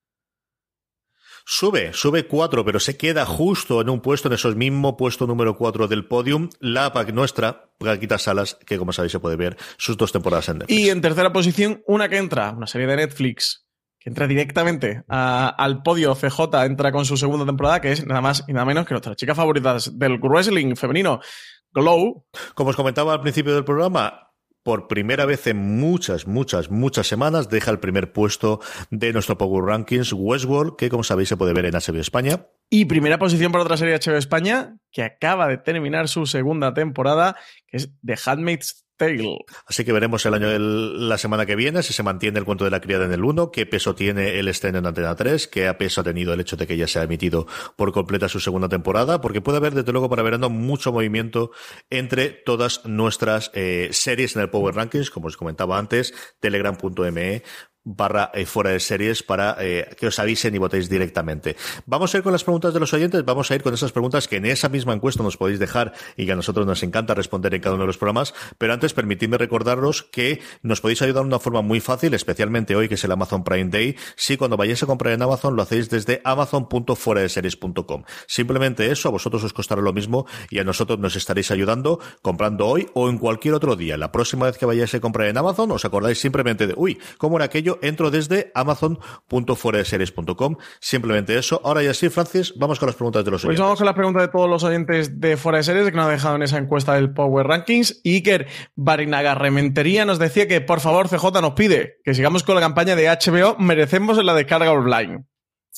[1.47, 5.55] Sube, sube cuatro, pero se queda justo en un puesto, en esos mismo puesto número
[5.55, 9.95] cuatro del podium, la PAC nuestra, Paquita Salas, que como sabéis se puede ver sus
[9.95, 10.79] dos temporadas en Netflix.
[10.79, 13.64] Y en tercera posición, una que entra, una serie de Netflix,
[14.05, 18.21] que entra directamente a- al podio CJ, entra con su segunda temporada, que es nada
[18.21, 21.19] más y nada menos que nuestra chica favorita del wrestling femenino,
[21.73, 22.27] Glow.
[22.53, 24.29] Como os comentaba al principio del programa,
[24.61, 28.59] por primera vez en muchas, muchas, muchas semanas deja el primer puesto
[28.91, 32.45] de nuestro Power Rankings Westworld, que como sabéis se puede ver en HBO España.
[32.69, 36.73] Y primera posición para otra serie de HBO España, que acaba de terminar su segunda
[36.75, 37.35] temporada,
[37.67, 39.39] que es The Handmaid's Tale.
[39.65, 42.71] Así que veremos el año la semana que viene si se mantiene el cuento de
[42.71, 45.99] la criada en el 1, qué peso tiene el estreno en Antena 3, qué peso
[45.99, 49.19] ha tenido el hecho de que ya se ha emitido por completa su segunda temporada,
[49.19, 51.51] porque puede haber desde luego para verano mucho movimiento
[51.89, 57.43] entre todas nuestras eh, series en el Power Rankings, como os comentaba antes, telegram.me
[57.85, 61.55] barra eh, fuera de series para eh, que os avisen y votéis directamente.
[61.85, 64.27] Vamos a ir con las preguntas de los oyentes, vamos a ir con esas preguntas
[64.27, 67.53] que en esa misma encuesta nos podéis dejar y que a nosotros nos encanta responder
[67.53, 71.27] en cada uno de los programas, pero antes permitidme recordaros que nos podéis ayudar de
[71.27, 74.81] una forma muy fácil, especialmente hoy que es el Amazon Prime Day, si cuando vayáis
[74.81, 78.03] a comprar en Amazon lo hacéis desde amazon.fueradeseries.com.
[78.25, 82.65] Simplemente eso a vosotros os costará lo mismo y a nosotros nos estaréis ayudando comprando
[82.65, 83.95] hoy o en cualquier otro día.
[83.97, 87.37] La próxima vez que vayáis a comprar en Amazon os acordáis simplemente de, uy, ¿cómo
[87.37, 87.74] era aquello?
[87.81, 90.57] Entro desde amazon.foradeseries.com.
[90.79, 91.61] Simplemente eso.
[91.63, 93.59] Ahora ya sí, Francis, vamos con las preguntas de los oyentes.
[93.59, 96.05] Pues vamos con las preguntas de todos los oyentes de Fuera de Series que nos
[96.05, 98.01] han dejado en esa encuesta del Power Rankings.
[98.03, 102.61] Iker Barinaga Rementería nos decía que, por favor, CJ nos pide que sigamos con la
[102.61, 105.25] campaña de HBO Merecemos la descarga online.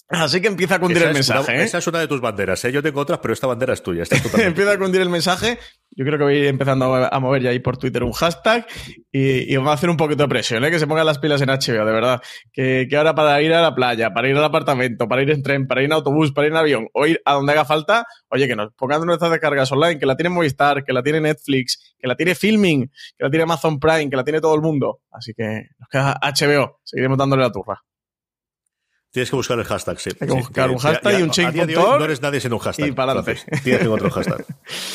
[0.09, 1.53] Así que empieza a cundir el mensaje.
[1.53, 1.63] ¿eh?
[1.63, 2.63] Esa es una de tus banderas.
[2.63, 2.71] ¿eh?
[2.71, 4.03] Yo tengo otras, pero esta bandera es tuya.
[4.37, 5.59] empieza a cundir el mensaje.
[5.91, 8.67] Yo creo que voy a ir empezando a mover ya ahí por Twitter un hashtag
[9.11, 10.71] y, vamos a hacer un poquito de presión, ¿eh?
[10.71, 12.21] que se pongan las pilas en HBO, de verdad.
[12.53, 15.41] Que, que, ahora para ir a la playa, para ir al apartamento, para ir en
[15.41, 18.05] tren, para ir en autobús, para ir en avión o ir a donde haga falta,
[18.29, 21.95] oye, que nos pongan nuestras descargas online, que la tiene Movistar, que la tiene Netflix,
[21.99, 22.87] que la tiene Filming,
[23.17, 24.99] que la tiene Amazon Prime, que la tiene todo el mundo.
[25.11, 26.79] Así que nos queda HBO.
[26.83, 27.83] Seguiremos dándole la turra.
[29.17, 30.11] Tienes que buscar el hashtag, sí.
[30.21, 32.89] Hay que buscar un hashtag y un check No eres nadie sin un hashtag.
[32.89, 33.41] Y para adelante.
[33.63, 34.45] Tienes que otro hashtag.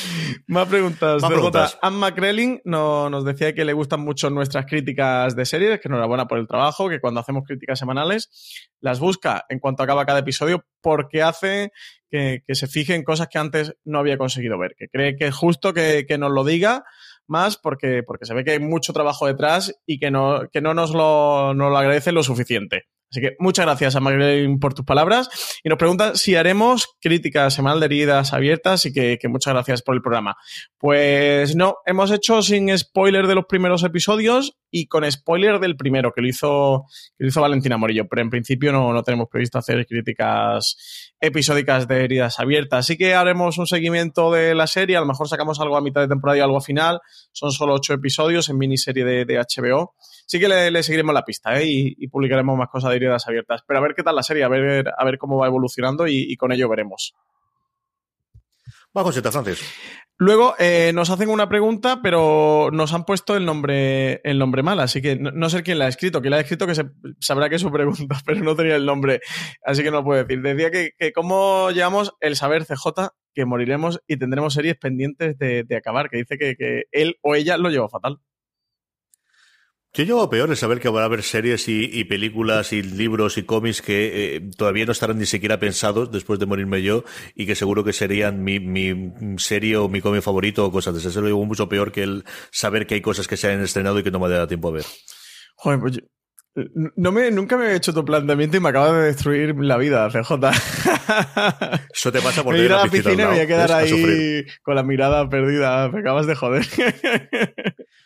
[0.47, 1.23] Más preguntas.
[1.23, 1.79] Más preguntas.
[1.83, 6.29] Anne McCrelling no, nos decía que le gustan mucho nuestras críticas de series, que enhorabuena
[6.29, 10.64] por el trabajo, que cuando hacemos críticas semanales las busca en cuanto acaba cada episodio
[10.81, 11.73] porque hace
[12.09, 15.35] que, se fije en cosas que antes no había conseguido ver, que cree que es
[15.35, 16.85] justo que, que nos lo diga
[17.27, 20.75] más porque, porque se ve que hay mucho trabajo detrás y que no, que no
[20.75, 22.85] nos lo, nos lo agradece lo suficiente.
[23.13, 25.29] Así que muchas gracias a Magdalene por tus palabras.
[25.63, 29.95] Y nos pregunta si haremos críticas semanal de heridas abiertas y que, muchas gracias por
[29.95, 30.35] el programa.
[30.79, 36.13] Pues no, hemos hecho sin spoiler de los primeros episodios y con spoiler del primero,
[36.13, 36.87] que lo hizo,
[37.19, 38.09] que lo hizo Valentina Morillo.
[38.09, 42.87] Pero en principio no, no tenemos previsto hacer críticas episódicas de heridas abiertas.
[42.87, 44.97] Así que haremos un seguimiento de la serie.
[44.97, 47.01] A lo mejor sacamos algo a mitad de temporada y algo a final.
[47.33, 49.93] Son solo ocho episodios en miniserie de HBO
[50.33, 51.66] sí que le, seguiremos la pista ¿eh?
[51.66, 53.62] y, publicaremos más cosas de heridas abiertas.
[53.66, 56.35] Pero a ver qué tal la serie, a ver, a ver cómo va evolucionando y,
[56.39, 57.14] con ello veremos.
[58.95, 59.61] Vamos, Francis.
[60.16, 64.80] Luego eh, nos hacen una pregunta, pero nos han puesto el nombre, el nombre mal,
[64.80, 66.22] así que no, sé quién la ha escrito.
[66.22, 66.85] Quién la ha escrito que se,
[67.20, 69.20] sabrá que es su pregunta, pero no tenía el nombre,
[69.66, 70.41] así que no lo puedo decir.
[70.41, 75.76] Decía que, que cómo llevamos el saber CJ que moriremos y tendremos series pendientes de,
[75.76, 78.18] acabar, que dice que, que, él o ella lo lleva fatal.
[79.95, 83.43] Yo llevo peor el saber que va a haber series y, películas y libros y
[83.43, 87.55] cómics que eh, todavía no estarán ni siquiera pensados después de morirme yo y que
[87.55, 91.20] seguro que serían mi, mi serie o mi cómic favorito o cosas de ese.
[91.20, 94.03] Lo llevo mucho peor que el saber que hay cosas que se han estrenado y
[94.03, 94.86] que no me da tiempo a ver.
[95.57, 96.01] Joder, pues
[96.55, 100.09] no me, nunca me he hecho tu planteamiento y me acaba de destruir la vida,
[100.11, 100.33] CJ.
[101.93, 104.75] Eso te pasa por ir a la piscina y me voy a quedar ahí con
[104.75, 105.89] la mirada perdida.
[105.89, 106.67] Me acabas de joder.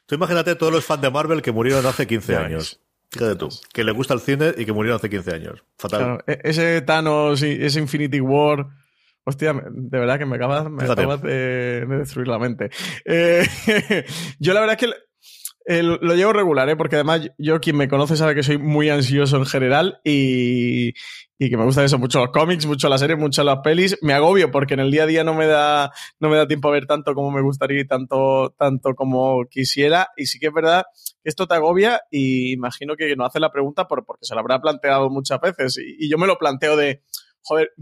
[0.07, 2.81] Tú imagínate todos los fans de Marvel que murieron hace 15 años.
[3.11, 5.65] Fíjate tú, que le gusta el cine y que murieron hace 15 años.
[5.79, 6.23] Fatal.
[6.27, 8.67] E-, ese Thanos, ese Infinity War.
[9.25, 12.71] Hostia, de verdad que me acabas, me de, destruir la mente.
[13.05, 13.45] Eh,
[14.39, 14.95] yo la verdad es que
[15.67, 16.77] lo llevo regular, ¿eh?
[16.77, 20.95] porque además yo quien me conoce sabe que soy muy ansioso en general y,
[21.39, 23.99] y que me gusta eso, mucho los cómics, mucho la serie, mucho las pelis.
[24.01, 26.69] Me agobio porque en el día a día no me da, no me da tiempo
[26.69, 30.09] a ver tanto como me gustaría y tanto, tanto como quisiera.
[30.17, 30.85] Y sí que es verdad
[31.23, 34.41] que esto te agobia y imagino que no hace la pregunta por, porque se lo
[34.41, 35.79] habrá planteado muchas veces.
[35.79, 37.03] Y, y yo me lo planteo de,
[37.43, 37.73] joder,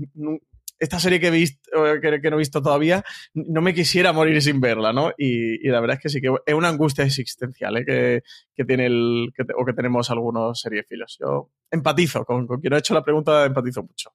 [0.79, 1.71] esta serie que, he visto,
[2.01, 3.05] que, no he visto todavía,
[3.35, 5.13] no me quisiera morir sin verla, ¿no?
[5.17, 8.23] Y, la verdad es que sí, que es una angustia existencial ¿eh?
[8.55, 11.17] que, tiene el, o que tenemos algunos seriefilos.
[11.21, 14.11] Yo empatizo con, quien ha hecho la pregunta, empatizo mucho.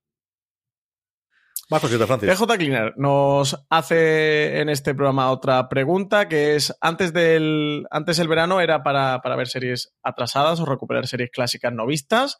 [1.72, 2.30] Más cositas, Francis.
[2.30, 8.28] PJ Cleaner nos hace en este programa otra pregunta que es, antes del antes el
[8.28, 12.40] verano era para, para ver series atrasadas o recuperar series clásicas no vistas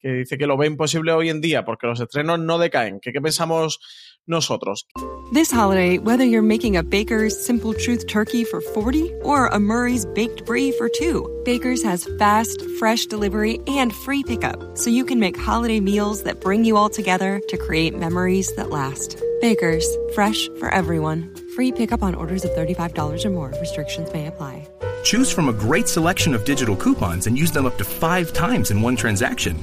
[0.00, 3.00] que dice que lo ve imposible hoy en día porque los estrenos no decaen.
[3.00, 3.80] ¿Qué, qué pensamos
[4.26, 4.86] nosotros?
[5.32, 10.04] This holiday, whether you're making a Baker's Simple Truth turkey for 40 or a Murray's
[10.06, 15.18] Baked Brie for 2, Baker's has fast, fresh delivery and free pickup so you can
[15.18, 19.18] make holiday meals that bring you all together to create memories that last.
[19.40, 21.34] Baker's, fresh for everyone.
[21.54, 23.52] Free pickup on orders of $35 or more.
[23.60, 24.68] Restrictions may apply.
[25.02, 28.70] Choose from a great selection of digital coupons and use them up to five times
[28.70, 29.62] in one transaction.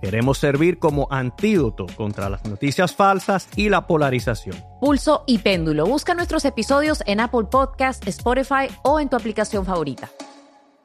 [0.00, 4.56] Queremos servir como antídoto contra las noticias falsas y la polarización.
[4.80, 5.86] Pulso y Péndulo.
[5.86, 10.10] Busca nuestros episodios en Apple Podcast, Spotify o en tu aplicación favorita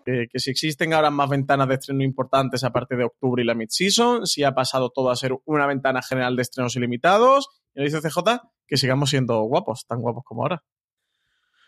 [0.03, 4.25] que, si existen ahora más ventanas de estreno importantes aparte de octubre y la mid-season,
[4.25, 7.47] si ha pasado todo a ser una ventana general de estrenos ilimitados.
[7.73, 10.63] Y nos dice CJ que sigamos siendo guapos, tan guapos como ahora.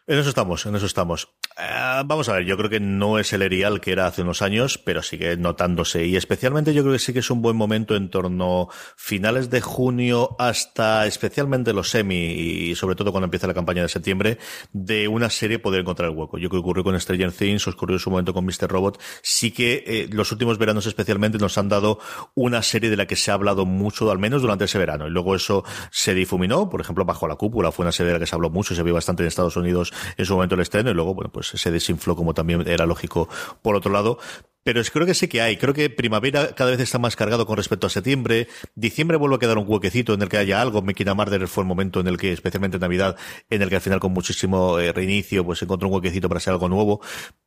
[0.07, 1.29] En eso estamos, en eso estamos.
[1.57, 4.43] Eh, vamos a ver, yo creo que no es el Erial que era hace unos
[4.43, 6.05] años, pero sigue notándose.
[6.05, 9.61] Y especialmente yo creo que sí que es un buen momento en torno finales de
[9.61, 14.37] junio hasta especialmente los semi y sobre todo cuando empieza la campaña de septiembre,
[14.73, 16.37] de una serie poder encontrar el hueco.
[16.37, 18.67] Yo creo que ocurrió con Stranger Things, ocurrió en su momento con Mr.
[18.69, 19.01] Robot.
[19.23, 21.97] Sí que eh, los últimos veranos especialmente nos han dado
[22.35, 25.07] una serie de la que se ha hablado mucho, al menos durante ese verano.
[25.07, 28.19] Y luego eso se difuminó, por ejemplo, bajo la cúpula fue una serie de la
[28.19, 30.91] que se habló mucho, se vio bastante en Estados Unidos en su momento el estreno
[30.91, 33.29] y luego, bueno, pues se desinfló como también era lógico
[33.61, 34.19] por otro lado.
[34.65, 35.57] Pero creo que sí que hay.
[35.57, 38.47] Creo que primavera cada vez está más cargado con respecto a septiembre.
[38.73, 40.81] Diciembre vuelve a quedar un huequecito en el que haya algo.
[40.81, 43.15] Making Marder fue el momento en el que, especialmente en Navidad,
[43.51, 46.53] en el que al final con muchísimo eh, reinicio, pues encontró un huequecito para hacer
[46.53, 46.99] algo nuevo.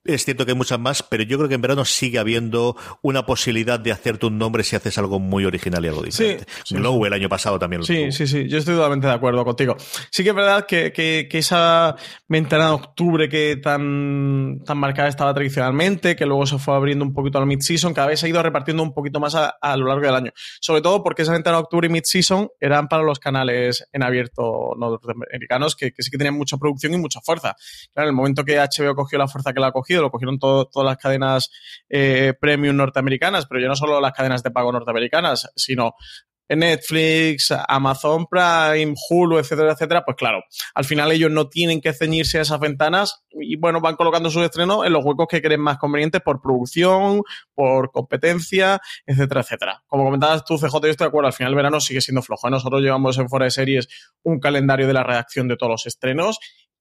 [0.05, 3.27] Es cierto que hay muchas más, pero yo creo que en verano sigue habiendo una
[3.27, 6.45] posibilidad de hacerte un nombre si haces algo muy original y algo diferente.
[6.65, 7.83] Sí, sí, el año pasado también.
[7.83, 8.47] sí, sí, sí.
[8.47, 9.77] Yo estoy totalmente de acuerdo contigo.
[10.13, 11.97] Sí que es verdad que, que, que esa
[12.29, 17.15] ventana de octubre que tan, tan marcada estaba tradicionalmente, que luego se fue abriendo un
[17.15, 20.15] poquito al mid-season, cada vez ha ido repartiendo un poquito más a, lo largo del
[20.15, 20.33] año.
[20.61, 24.75] Sobre todo porque esa ventana de octubre y mid-season eran para los canales en abierto
[24.77, 27.57] norteamericanos que, sí que tenían mucha producción y mucha fuerza.
[27.93, 30.39] Claro, en el momento que HBO cogió la fuerza que la ha cogido, lo cogieron
[30.39, 31.51] todas las cadenas
[31.89, 35.95] eh, premium norteamericanas, pero ya no solo las cadenas de pago norteamericanas, sino
[36.57, 40.43] Netflix, Amazon Prime, Hulu, etcétera, etcétera, pues claro,
[40.75, 44.43] al final ellos no tienen que ceñirse a esas ventanas y bueno, van colocando sus
[44.43, 47.23] estrenos en los huecos que creen más convenientes por producción,
[47.55, 49.83] por competencia, etcétera, etcétera.
[49.87, 52.49] Como comentabas tú, CJ, yo estoy de acuerdo, al final el verano sigue siendo flojo.
[52.51, 53.89] Nosotros llevamos en Fuera de Series
[54.23, 56.39] un calendario de la redacción de todos los estrenos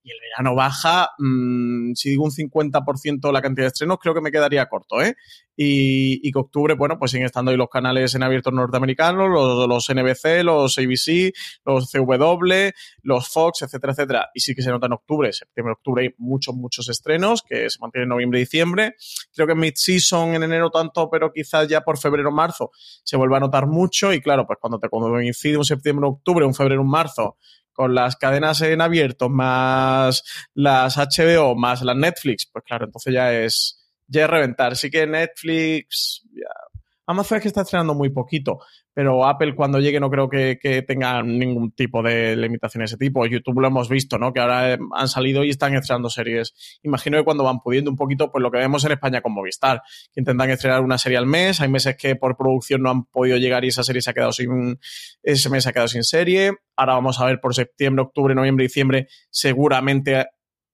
[0.08, 4.22] y el verano baja, mm, si digo un 50% la cantidad de estrenos, creo que
[4.22, 5.16] me quedaría corto, ¿eh?
[5.60, 9.89] Y, que octubre, bueno, pues siguen estando ahí los canales en abiertos norteamericanos, los, los
[9.89, 11.34] NBC, los ABC,
[11.66, 14.30] los CW, los Fox, etcétera, etcétera.
[14.36, 17.80] Y sí que se nota en octubre, septiembre, octubre hay muchos, muchos estrenos que se
[17.80, 18.95] mantienen en noviembre y diciembre.
[19.34, 22.70] Creo que en mid-season en enero tanto, pero quizás ya por febrero marzo
[23.03, 24.14] se vuelve a notar mucho.
[24.14, 27.38] Y claro, pues cuando te coincide un septiembre, octubre, un febrero, un marzo,
[27.78, 30.23] con las cadenas en abierto, más
[30.55, 34.75] las HBO, más las Netflix, pues claro, entonces ya es, ya es reventar.
[34.75, 36.49] Sí que Netflix, ya,
[37.05, 38.61] Amazon es que está estrenando muy poquito,
[38.97, 43.27] pero Apple cuando llegue no creo que, tenga ningún tipo de limitación de ese tipo.
[43.27, 44.33] YouTube lo hemos visto, ¿no?
[44.33, 46.79] Que ahora eh, han salido y están estrenando series.
[46.81, 49.83] Imagino que cuando van pudiendo un poquito, pues lo que vemos en España con Movistar,
[50.11, 51.61] que intentan estrenar una serie al mes.
[51.61, 54.31] Hay meses que por producción no han podido llegar y esa serie se ha quedado
[54.31, 54.79] sin,
[55.21, 56.53] ese mes se ha quedado sin serie.
[56.75, 60.25] Ahora vamos a ver por septiembre, octubre, noviembre, diciembre, seguramente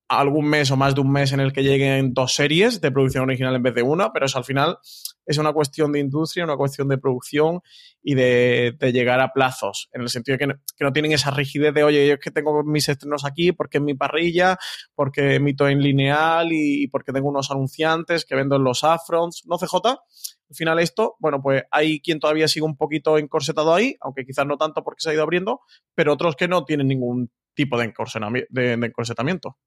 [0.08, 3.24] algún mes o más de un mes en el que lleguen dos series de producción
[3.24, 4.78] original en vez de una, pero eso al final
[5.26, 7.62] es una cuestión de industria, una cuestión de producción
[8.02, 10.48] y de, llegar a plazos, en el sentido de
[10.78, 13.78] que no, tienen esa rigidez de, oye, yo es que tengo mis estrenos aquí porque
[13.78, 14.58] es mi parrilla,
[14.94, 19.58] porque emito en lineal y, porque tengo unos anunciantes que vendo en los afronts, ¿no,
[19.58, 19.76] CJ?
[19.86, 24.46] Al final esto, bueno, pues hay quien todavía sigue un poquito encorsetado ahí, aunque quizás
[24.46, 25.62] no tanto porque se ha ido abriendo,
[25.96, 29.58] pero otros que no tienen ningún tipo de encorsetamiento.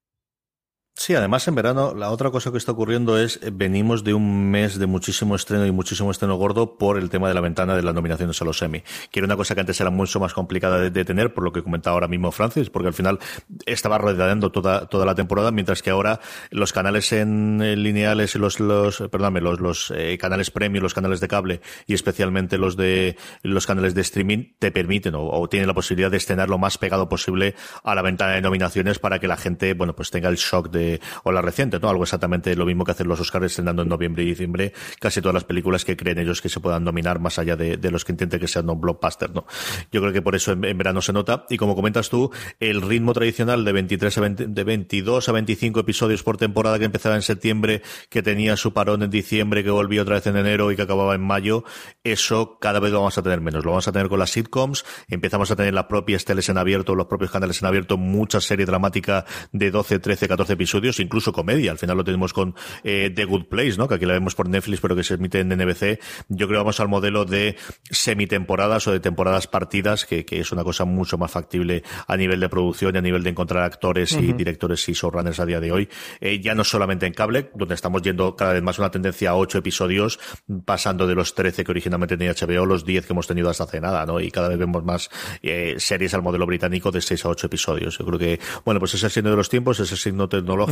[0.98, 4.50] Sí, además en verano la otra cosa que está ocurriendo es eh, venimos de un
[4.50, 7.82] mes de muchísimo estreno y muchísimo estreno gordo por el tema de la ventana de
[7.82, 10.80] las nominaciones a los Emmy, que era una cosa que antes era mucho más complicada
[10.80, 13.18] de, tener, por lo que comentaba ahora mismo Francis, porque al final
[13.66, 16.18] estaba rodeando toda, toda la temporada, mientras que ahora
[16.50, 21.20] los canales en, lineales y los, los perdóname, los, los eh, canales premium, los canales
[21.20, 25.68] de cable y especialmente los de los canales de streaming te permiten o, o tienen
[25.68, 29.28] la posibilidad de estrenar lo más pegado posible a la ventana de nominaciones para que
[29.28, 30.85] la gente, bueno, pues tenga el shock de
[31.24, 31.88] o la reciente, ¿no?
[31.88, 35.34] Algo exactamente lo mismo que hacen los Oscars estrenando en noviembre y diciembre casi todas
[35.34, 38.40] las películas que creen ellos que se puedan dominar más allá de, los que intenten
[38.40, 39.46] que sean un blockbuster, ¿no?
[39.92, 41.46] Yo creo que por eso en, verano se nota.
[41.48, 42.30] Y como comentas tú,
[42.60, 47.14] el ritmo tradicional de 23 a de 22 a 25 episodios por temporada que empezaba
[47.14, 50.76] en septiembre, que tenía su parón en diciembre, que volvió otra vez en enero y
[50.76, 51.64] que acababa en mayo,
[52.04, 53.64] eso cada vez lo vamos a tener menos.
[53.64, 56.94] Lo vamos a tener con las sitcoms, empezamos a tener las propias teles en abierto,
[56.94, 61.70] los propios canales en abierto, mucha serie dramática de 12, 13, 14 episodios, incluso comedia.
[61.70, 62.54] Al final lo tenemos con
[62.84, 63.88] eh, The Good Place, ¿no?
[63.88, 66.00] Que aquí la vemos por Netflix, pero que se emite en NBC.
[66.28, 67.56] Yo creo que vamos al modelo de
[67.90, 72.48] semitemporadas o de temporadas partidas, que, es una cosa mucho más factible a nivel de
[72.48, 75.88] producción y a nivel de encontrar actores y directores y showrunners a día de hoy.
[76.20, 79.36] Eh, ya no solamente en cable, donde estamos yendo cada vez más una tendencia a
[79.36, 80.18] ocho episodios,
[80.64, 83.80] pasando de los 13 que originalmente tenía HBO, los 10 que hemos tenido hasta hace
[83.80, 84.20] nada, ¿no?
[84.20, 85.10] Y cada vez vemos más
[85.42, 87.98] eh, series al modelo británico de 6 a 8 episodios.
[87.98, 90.65] Yo creo que, bueno, pues ese signo de los tiempos, ese signo tecnológico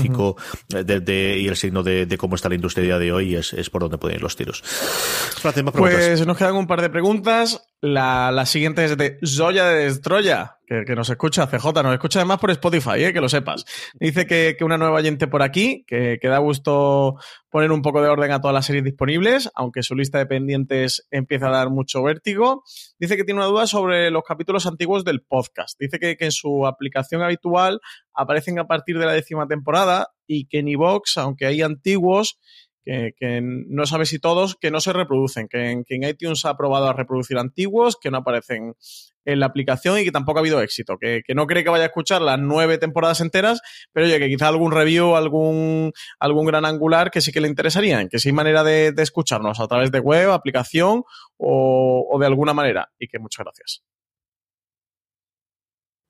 [0.69, 3.99] de, y el signo de, cómo está la industria de hoy es, es por donde
[3.99, 4.63] pueden ir los tiros.
[5.73, 7.63] pues nos quedan un par de preguntas.
[7.87, 12.39] La, la siguiente es de Zoya de Destroya que, nos escucha, CJ, nos escucha además
[12.39, 13.13] por Spotify, ¿eh?
[13.13, 13.65] que lo sepas.
[13.95, 17.17] Dice que, una nueva oyente por aquí, que, que, da gusto
[17.51, 21.07] poner un poco de orden a todas las series disponibles, aunque su lista de pendientes
[21.11, 22.65] empieza a dar mucho vértigo.
[22.99, 25.79] Dice que tiene una duda sobre los capítulos antiguos del podcast.
[25.79, 27.81] Dice que, en su aplicación habitual
[28.15, 32.39] aparecen a partir de la décima temporada y que en iVox, aunque hay antiguos,
[32.85, 36.89] que, no sabe si todos, que no se reproducen, que que en iTunes ha probado
[36.89, 38.75] a reproducir antiguos, que no aparecen
[39.25, 41.87] en la aplicación y que tampoco ha habido éxito, que, no cree que vaya a
[41.87, 43.61] escuchar las nueve temporadas enteras,
[43.93, 48.07] pero oye, que quizá algún review, algún, algún gran angular que sí que le interesaría,
[48.09, 51.05] que sí hay manera de, escucharnos a través de web, aplicación
[51.37, 52.91] o, o de alguna manera.
[52.99, 53.94] Y que muchas gracias.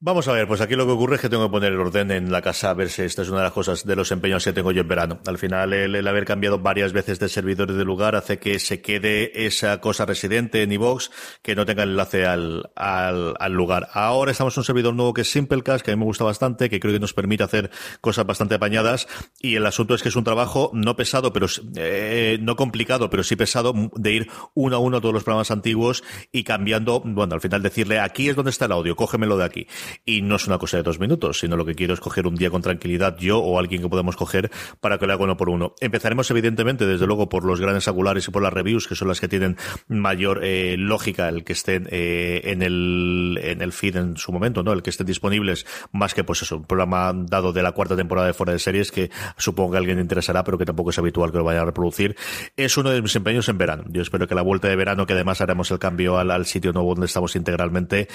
[0.07, 2.11] Vamos a ver, pues aquí lo que ocurre es que tengo que poner el orden
[2.11, 4.44] en la casa a ver si esta es una de las cosas de los empeños
[4.44, 5.18] que tengo yo en verano.
[5.26, 9.46] Al final, el, haber cambiado varias veces de servidores de lugar hace que se quede
[9.46, 13.88] esa cosa residente en iVox que no tenga enlace al, al, lugar.
[13.94, 16.68] Ahora estamos en un servidor nuevo que es Simplecast, que a mí me gusta bastante,
[16.68, 17.70] que creo que nos permite hacer
[18.02, 19.09] cosas bastante apañadas.
[19.40, 21.46] Y el asunto es que es un trabajo no pesado, pero
[21.76, 25.50] eh, no complicado, pero sí pesado de ir uno a uno a todos los programas
[25.50, 29.44] antiguos y cambiando, bueno, al final decirle aquí es donde está el audio, cógemelo de
[29.44, 29.66] aquí
[30.05, 32.34] y no es una cosa de dos minutos, sino lo que quiero es coger un
[32.34, 35.49] día con tranquilidad yo o alguien que podamos coger para que lo haga uno por
[35.49, 35.74] uno.
[35.80, 39.20] Empezaremos evidentemente desde luego por los grandes angulares y por las reviews, que son las
[39.20, 39.57] que tienen
[39.88, 44.62] mayor eh, lógica el que estén eh, en el en el feed en su momento,
[44.62, 44.72] ¿no?
[44.72, 48.26] El que estén disponibles, más que pues eso, un programa dado de la cuarta temporada
[48.26, 50.99] de Fuera de Series que supongo que a alguien le interesará, pero que tampoco es
[50.99, 52.16] habitual que lo vaya a reproducir.
[52.57, 53.84] Es uno de mis empeños en verano.
[53.88, 56.72] Yo espero que la vuelta de verano, que además haremos el cambio al, al sitio
[56.72, 58.09] nuevo donde estamos integralmente,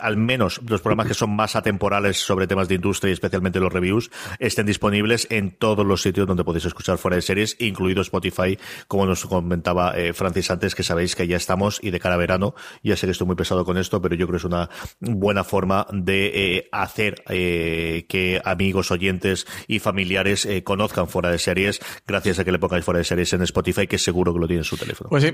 [0.00, 3.72] al menos los programas que son más atemporales sobre temas de industria y especialmente los
[3.72, 8.58] reviews estén disponibles en todos los sitios donde podéis escuchar fuera de series, incluido Spotify,
[8.86, 12.18] como nos comentaba eh, Francis antes, que sabéis que ya estamos y de cara a
[12.18, 14.70] verano, ya sé que estoy muy pesado con esto, pero yo creo que es una
[15.00, 21.80] buena forma de eh, hacer eh, que amigos, oyentes y familiares conozcan fuera de series,
[22.06, 24.60] gracias a que le pongáis fuera de series en Spotify, que seguro que lo tiene
[24.60, 25.10] en su teléfono.
[25.10, 25.32] Pues sí,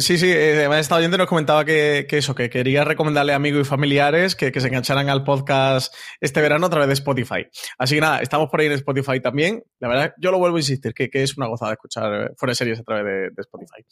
[0.00, 3.62] sí, sí, además esta oyente nos comentaba que, que eso, que quería recomendarle a amigos
[3.62, 7.46] y familiares que, se engancharan al podcast este verano a través de Spotify.
[7.78, 9.62] Así que nada, estamos por ahí en Spotify también.
[9.78, 12.54] La verdad, yo lo vuelvo a insistir, que, es una gozada escuchar eh, fuera de
[12.54, 13.84] series a través de, Spotify.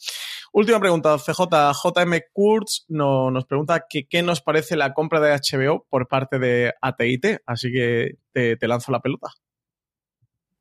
[0.53, 1.41] Última pregunta, CJ.
[1.83, 7.39] JM Kurtz nos pregunta qué nos parece la compra de HBO por parte de AT&T.
[7.45, 9.29] Así que te lanzo la pelota.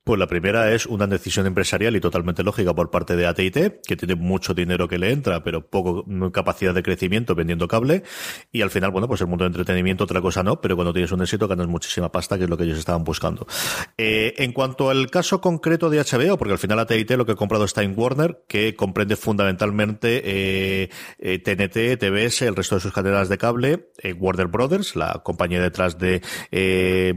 [0.05, 3.97] Pues la primera es una decisión empresarial y totalmente lógica por parte de AT&T, que
[3.97, 8.03] tiene mucho dinero que le entra, pero poco capacidad de crecimiento vendiendo cable.
[8.53, 11.11] Y al final, bueno, pues el mundo de entretenimiento otra cosa no, pero cuando tienes
[11.11, 13.47] un éxito ganas muchísima pasta, que es lo que ellos estaban buscando.
[13.97, 17.37] Eh, en cuanto al caso concreto de HBO, porque al final AT&T lo que ha
[17.37, 20.89] comprado está en Warner, que comprende fundamentalmente eh,
[21.19, 23.89] TNT, eh, TBS, el resto de sus cadenas de cable,
[24.19, 26.21] Warner Brothers, la compañía detrás de,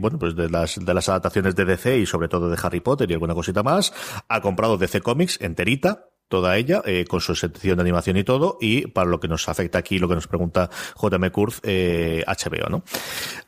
[0.00, 3.10] bueno, pues de las, de las adaptaciones de DC y sobre todo de Harry Potter
[3.10, 3.92] y alguna cosita más.
[4.28, 8.58] Ha comprado DC Comics enterita, toda ella, eh, con su sección de animación y todo,
[8.60, 10.70] y para lo que nos afecta aquí, lo que nos pregunta
[11.00, 12.84] JM Kurz, eh, HBO, ¿no?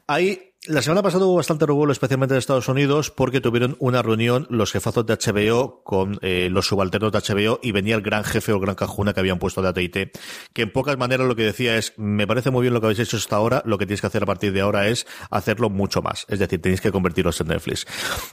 [0.06, 4.46] Hay la semana pasada hubo bastante revuelo, especialmente en Estados Unidos, porque tuvieron una reunión
[4.50, 8.52] los jefazos de HBO con eh, los subalternos de HBO y venía el gran jefe
[8.52, 10.12] o el gran cajuna que habían puesto de AT&T,
[10.52, 12.98] que en pocas maneras lo que decía es, me parece muy bien lo que habéis
[12.98, 16.02] hecho hasta ahora, lo que tienes que hacer a partir de ahora es hacerlo mucho
[16.02, 16.26] más.
[16.28, 17.86] Es decir, tenéis que convertiros en Netflix.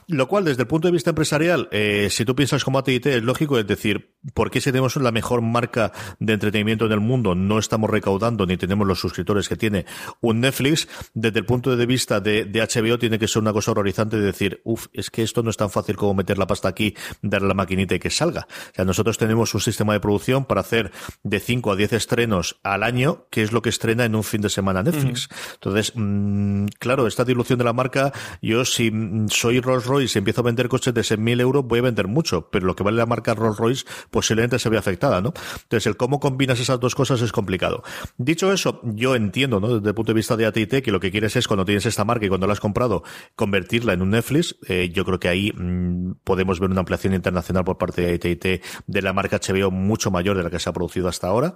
[0.06, 3.22] Lo cual, desde el punto de vista empresarial, eh, si tú piensas como AT&T, es
[3.22, 7.34] lógico, es decir, ¿por qué si tenemos la mejor marca de entretenimiento en el mundo
[7.34, 9.86] no estamos recaudando ni tenemos los suscriptores que tiene
[10.20, 10.88] un Netflix?
[11.14, 14.18] Desde el punto de vista vista de, de, HBO tiene que ser una cosa horrorizante
[14.18, 16.94] de decir, uff, es que esto no es tan fácil como meter la pasta aquí,
[17.22, 18.46] darle la maquinita y que salga.
[18.48, 20.92] O sea, nosotros tenemos un sistema de producción para hacer
[21.22, 24.40] de 5 a 10 estrenos al año, que es lo que estrena en un fin
[24.40, 25.28] de semana Netflix.
[25.54, 28.12] Entonces, mmm, claro, esta dilución de la marca,
[28.42, 28.92] yo si
[29.28, 32.48] soy Rolls Royce y empiezo a vender coches de 6.000 euros, voy a vender mucho,
[32.50, 35.32] pero lo que vale la marca Rolls Royce posiblemente se vea afectada, ¿no?
[35.62, 37.82] Entonces, el cómo combinas esas dos cosas es complicado.
[38.16, 39.76] Dicho eso, yo entiendo, ¿no?
[39.76, 42.04] Desde el punto de vista de AT&T, que lo que quieres es cuando tienes esta
[42.08, 43.04] marca y cuando la has comprado,
[43.36, 44.56] convertirla en un Netflix.
[44.66, 48.62] Eh, yo creo que ahí mmm, podemos ver una ampliación internacional por parte de AT&T
[48.86, 51.54] de la marca HBO mucho mayor de la que se ha producido hasta ahora,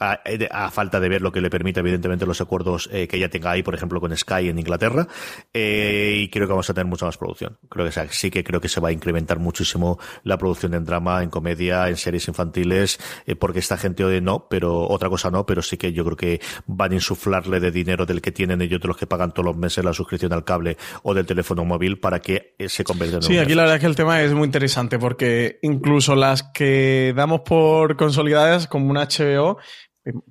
[0.00, 3.28] a, a falta de ver lo que le permite, evidentemente, los acuerdos eh, que ya
[3.28, 5.08] tenga ahí, por ejemplo, con Sky en Inglaterra.
[5.52, 7.58] Eh, y creo que vamos a tener mucha más producción.
[7.68, 11.22] Creo que sí que creo que se va a incrementar muchísimo la producción en drama,
[11.22, 15.46] en comedia, en series infantiles, eh, porque esta gente hoy no, pero otra cosa no,
[15.46, 18.80] pero sí que yo creo que van a insuflarle de dinero del que tienen ellos,
[18.80, 21.98] de los que pagan todos los meses la suscripción al cable o del teléfono móvil
[21.98, 24.32] para que eh, se convierta en Sí, aquí la verdad es que el tema es
[24.32, 29.58] muy interesante porque incluso las que damos por consolidadas como un HBO,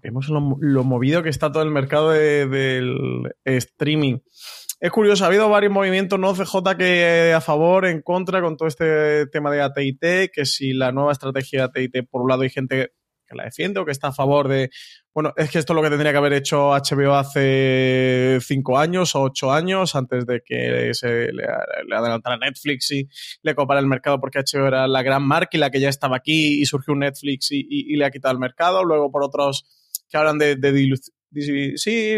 [0.01, 4.20] vemos lo, lo, movido que está todo el mercado de, del streaming.
[4.80, 8.68] Es curioso, ha habido varios movimientos no CJ que a favor, en contra con todo
[8.68, 12.49] este tema de AT&T, que si la nueva estrategia de AT&T, por un lado hay
[12.49, 12.91] gente
[13.34, 14.69] que la defiende o que está a favor de,
[15.13, 19.15] bueno, es que esto es lo que tendría que haber hecho HBO hace cinco años
[19.15, 21.43] o ocho años, antes de que se le,
[21.93, 23.09] adelantara Netflix y
[23.41, 26.15] le copara el mercado, porque HBO era la gran marca y la que ya estaba
[26.17, 28.86] aquí y surgió un Netflix y, y, y le ha quitado el mercado.
[28.86, 29.65] Luego por otros
[30.13, 30.71] que hablan de, de
[31.36, 32.13] sí,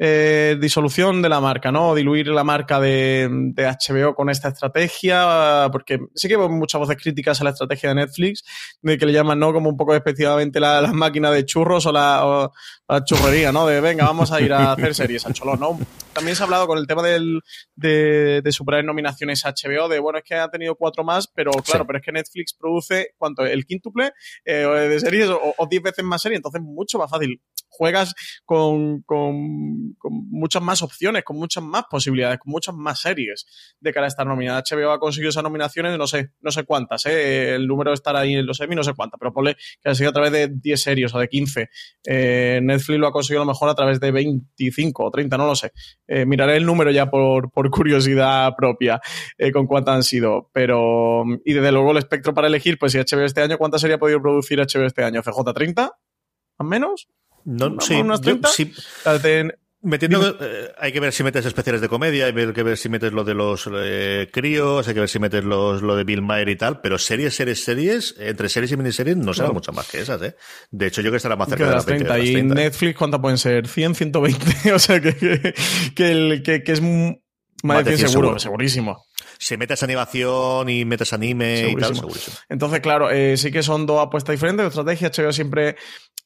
[0.00, 1.92] eh, disolución de la marca, ¿no?
[1.92, 6.96] Diluir la marca de, de, HBO con esta estrategia, porque sí que hay muchas voces
[6.96, 8.44] críticas a la estrategia de Netflix,
[8.80, 9.52] de que le llaman, ¿no?
[9.52, 12.52] Como un poco despectivamente la, la máquina de churros o la, o
[12.88, 13.66] la, churrería, ¿no?
[13.66, 15.78] De venga, vamos a ir a hacer series a cholón, ¿no?
[16.12, 17.40] También se ha hablado con el tema del,
[17.74, 21.50] de, de superar nominaciones a HBO, de bueno, es que ha tenido cuatro más, pero
[21.50, 21.86] claro, sí.
[21.88, 23.44] pero es que Netflix produce, ¿cuánto?
[23.44, 24.12] El quíntuple
[24.44, 27.40] eh, de series o, o diez veces más series, entonces mucho más fácil
[27.78, 28.14] juegas
[28.44, 33.46] con, con, muchas más opciones, con muchas más posibilidades, con muchas más series
[33.80, 34.62] de cara a estar nominada.
[34.68, 37.54] HBO ha conseguido esas nominaciones, no sé, no sé cuántas, ¿eh?
[37.54, 39.94] el número de estar ahí en los Emmy, no sé cuántas, pero ponle que ha
[39.94, 41.70] sido a través de 10 series o de 15.
[42.04, 45.46] Eh, Netflix lo ha conseguido a lo mejor a través de 25 o 30, no
[45.46, 45.72] lo sé.
[46.06, 49.00] Eh, miraré el número ya por, curiosidad propia
[49.36, 52.98] eh, con cuántas han sido, pero y desde luego el espectro para elegir, pues si
[52.98, 55.22] HBO este año, ¿cuántas sería podido producir HBO este año?
[55.22, 55.92] ¿CJ 30?
[56.58, 57.08] ¿Más menos?
[57.44, 58.48] No, sí, unas 30?
[58.48, 58.72] Yo, sí.
[59.80, 63.12] Metiendo, eh, hay que ver si metes especiales de comedia, hay que ver si metes
[63.12, 66.48] lo de los eh, críos, hay que ver si metes los, lo de Bill Maher
[66.48, 70.00] y tal, pero series, series, series, entre series y miniseries no serán muchas más que
[70.00, 70.34] esas, ¿eh?
[70.72, 72.06] De hecho, yo creo que estará más cerca de las 30.
[72.06, 72.12] 30.
[72.12, 72.60] De las 30.
[72.60, 73.68] ¿Y Netflix cuántas pueden ser?
[73.68, 74.72] ¿100, 120?
[74.72, 75.54] o sea, que, que,
[75.94, 79.04] que, el, que, que es más de 100 seguro, seguro, segurísimo
[79.38, 81.78] si metes animación y metes anime segurísimo.
[81.78, 82.36] y tal, segurísimo.
[82.48, 85.10] Entonces, claro, eh, sí que son dos apuestas diferentes de estrategia.
[85.10, 85.76] HBO siempre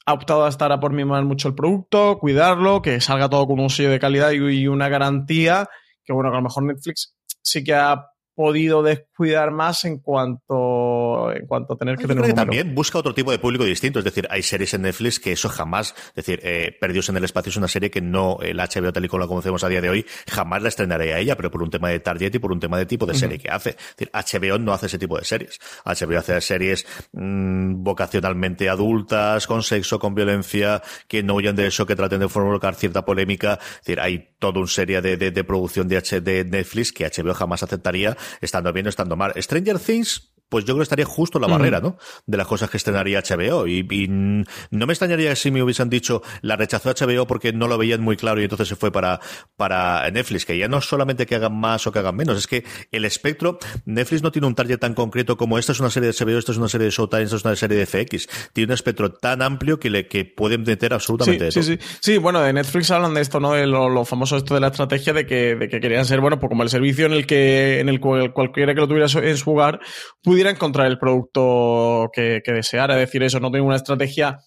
[0.07, 3.61] ha optado a estar a por mimar mucho el producto, cuidarlo, que salga todo con
[3.61, 5.69] un sello de calidad y una garantía,
[6.05, 11.33] que bueno, que a lo mejor Netflix sí que ha podido descuidar más en cuanto
[11.33, 13.65] en cuanto a tener que Yo tener creo que también busca otro tipo de público
[13.65, 17.17] distinto es decir hay series en Netflix que eso jamás es decir eh, Perdidos en
[17.17, 19.69] el espacio es una serie que no el HBO tal y como la conocemos a
[19.69, 22.39] día de hoy jamás la estrenaré a ella pero por un tema de target y
[22.39, 23.43] por un tema de tipo de serie uh -huh.
[23.43, 23.71] que hace.
[23.71, 25.59] Es decir HBO no hace ese tipo de series.
[25.85, 31.87] HBO hace series mmm, vocacionalmente adultas con sexo con violencia que no huyan de eso
[31.87, 33.59] que traten de provocar cierta polémica.
[33.63, 37.07] Es decir hay toda una serie de, de, de producción de, H, de Netflix que
[37.07, 39.33] HBO jamás aceptaría estando bien o estando mal.
[39.37, 41.97] Stranger Things, pues yo creo que estaría justo la barrera, ¿no?
[42.27, 43.67] De las cosas que estrenaría HBO.
[43.67, 47.79] Y, y, no me extrañaría si me hubiesen dicho la rechazó HBO porque no lo
[47.79, 49.19] veían muy claro y entonces se fue para,
[49.57, 52.47] para Netflix, que ya no es solamente que hagan más o que hagan menos, es
[52.47, 56.13] que el espectro, Netflix no tiene un target tan concreto como esta es una serie
[56.13, 58.29] de HBO, esta es una serie de Showtime, esta es una serie de FX.
[58.53, 61.79] Tiene un espectro tan amplio que le que pueden meter absolutamente sí, de sí.
[61.83, 62.19] Sí, sí.
[62.19, 63.53] bueno, de Netflix hablan de esto, ¿no?
[63.53, 66.39] De lo, lo, famoso esto de la estrategia de que, de que querían ser, bueno,
[66.39, 69.37] pues como el servicio en el que, en el cual cualquiera que lo tuviera en
[69.39, 69.81] su hogar
[70.23, 72.95] pudiera encontrar el producto que, deseara.
[72.95, 74.39] Es decir, eso no tiene una estrategia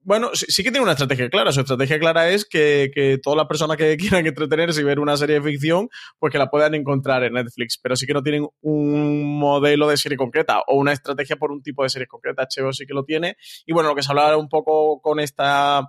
[0.00, 1.52] bueno, sí, que tiene una estrategia clara.
[1.52, 5.18] Su estrategia clara es que, que todas las personas que quieran entretenerse y ver una
[5.18, 7.78] serie de ficción, pues que la puedan encontrar en Netflix.
[7.82, 11.62] Pero sí que no tienen un modelo de serie concreta o una estrategia por un
[11.62, 12.48] tipo de serie concreta.
[12.48, 13.36] HBO sí que lo tiene.
[13.66, 15.86] Y bueno, lo que se hablaba un poco con esta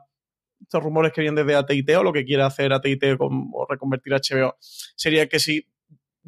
[0.62, 4.18] estos rumores que vienen desde AT&T o lo que quiere hacer AT&T o reconvertir a
[4.18, 5.66] HBO sería que si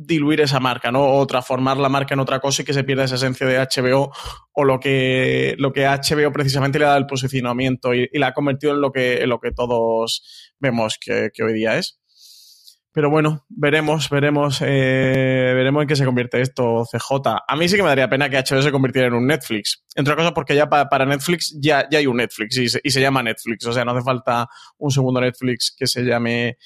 [0.05, 1.05] diluir esa marca, ¿no?
[1.05, 4.11] O transformar la marca en otra cosa y que se pierda esa esencia de HBO
[4.53, 8.33] o lo que, lo que HBO precisamente le da el posicionamiento y, y la ha
[8.33, 12.01] convertido en lo que, lo que todos vemos que, que hoy día es.
[12.93, 17.21] Pero bueno, veremos, veremos, eh, veremos en qué se convierte esto, CJ.
[17.47, 19.85] A mí sí que me daría pena que HBO se convirtiera en un Netflix.
[19.95, 22.99] Entre otras cosas porque ya para Netflix ya, ya hay un Netflix y y se
[22.99, 23.65] llama Netflix.
[23.65, 26.57] O sea, no hace falta un segundo Netflix que se llame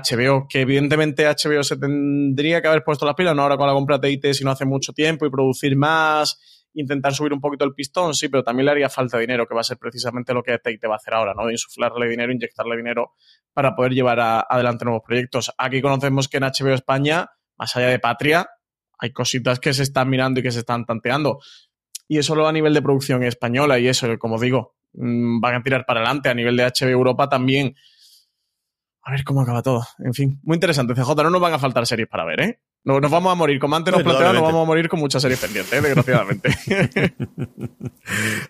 [0.00, 3.72] HBO, que evidentemente HBO se tendría que haber puesto las pilas, no ahora con la
[3.72, 6.38] compra de IT, sino hace mucho tiempo y producir más,
[6.74, 9.60] intentar subir un poquito el pistón, sí, pero también le haría falta dinero, que va
[9.60, 11.50] a ser precisamente lo que Tate va a hacer ahora, ¿no?
[11.50, 13.12] Insuflarle dinero, inyectarle dinero
[13.52, 15.52] para poder llevar adelante nuevos proyectos.
[15.56, 18.48] Aquí conocemos que en HBO España, más allá de Patria,
[18.98, 21.40] hay cositas que se están mirando y que se están tanteando.
[22.08, 25.62] Y eso lo a nivel de producción española y eso, como digo, mm, van a
[25.62, 26.28] tirar para adelante.
[26.28, 27.74] A nivel de HBO Europa también.
[29.04, 29.84] A ver cómo acaba todo.
[29.98, 30.94] En fin, muy interesante.
[30.94, 32.60] CJ, no nos van a faltar series para ver, ¿eh?
[32.84, 33.58] No, nos vamos a morir.
[33.58, 35.80] Como antes nos planteaba, nos vamos a morir con muchas series pendientes, ¿eh?
[35.80, 36.50] desgraciadamente.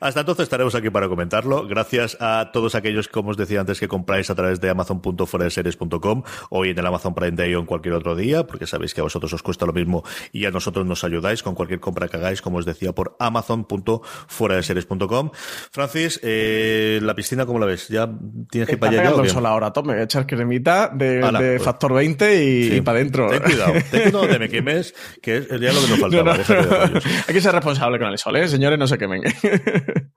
[0.01, 1.69] Hasta entonces estaremos aquí para comentarlo.
[1.69, 6.65] Gracias a todos aquellos, como os decía antes, que compráis a través de amazon.foreseries.com o
[6.65, 9.33] en el Amazon Prime Day o en cualquier otro día, porque sabéis que a vosotros
[9.33, 10.03] os cuesta lo mismo
[10.33, 15.31] y a nosotros nos ayudáis con cualquier compra que hagáis, como os decía, por amazon.foreseries.com.
[15.71, 17.87] Francis, eh, la piscina, ¿cómo la ves?
[17.87, 18.11] ¿Ya
[18.51, 19.15] tienes que ir para allá?
[19.15, 21.63] Ya, el sol ahora, tome, echar cremita de, de pues.
[21.63, 23.29] factor 20 y, para adentro.
[23.29, 26.35] Ten cuidado, ten cuidado de me quemes, que es ya lo que nos faltaba.
[26.35, 28.49] Hay que ser responsable con el sol, ¿eh?
[28.49, 29.23] Señores, no se quemen.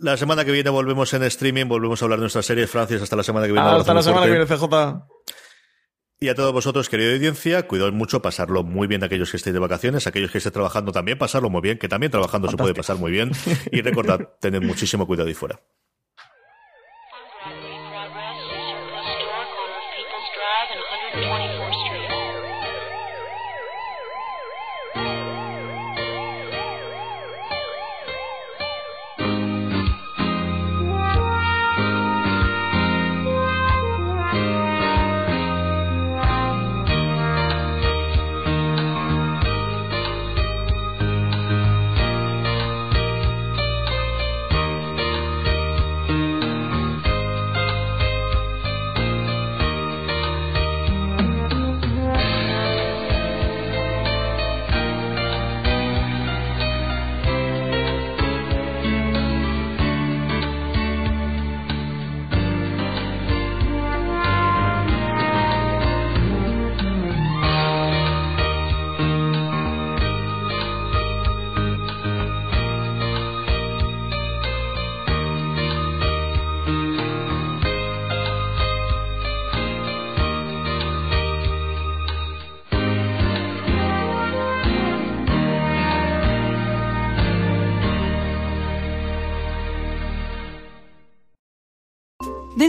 [0.00, 3.02] La semana que viene volvemos en streaming, volvemos a hablar de nuestra serie Francis.
[3.02, 3.68] Hasta la semana que viene.
[3.68, 4.68] hasta la semana que viene, CJ.
[6.20, 9.60] Y a todos vosotros, querida audiencia, cuidad mucho, pasarlo muy bien aquellos que estéis de
[9.60, 12.96] vacaciones, aquellos que estén trabajando también, pasarlo muy bien, que también trabajando se puede pasar
[12.96, 13.30] muy bien.
[13.70, 15.60] Y recordad, tened muchísimo cuidado ahí fuera.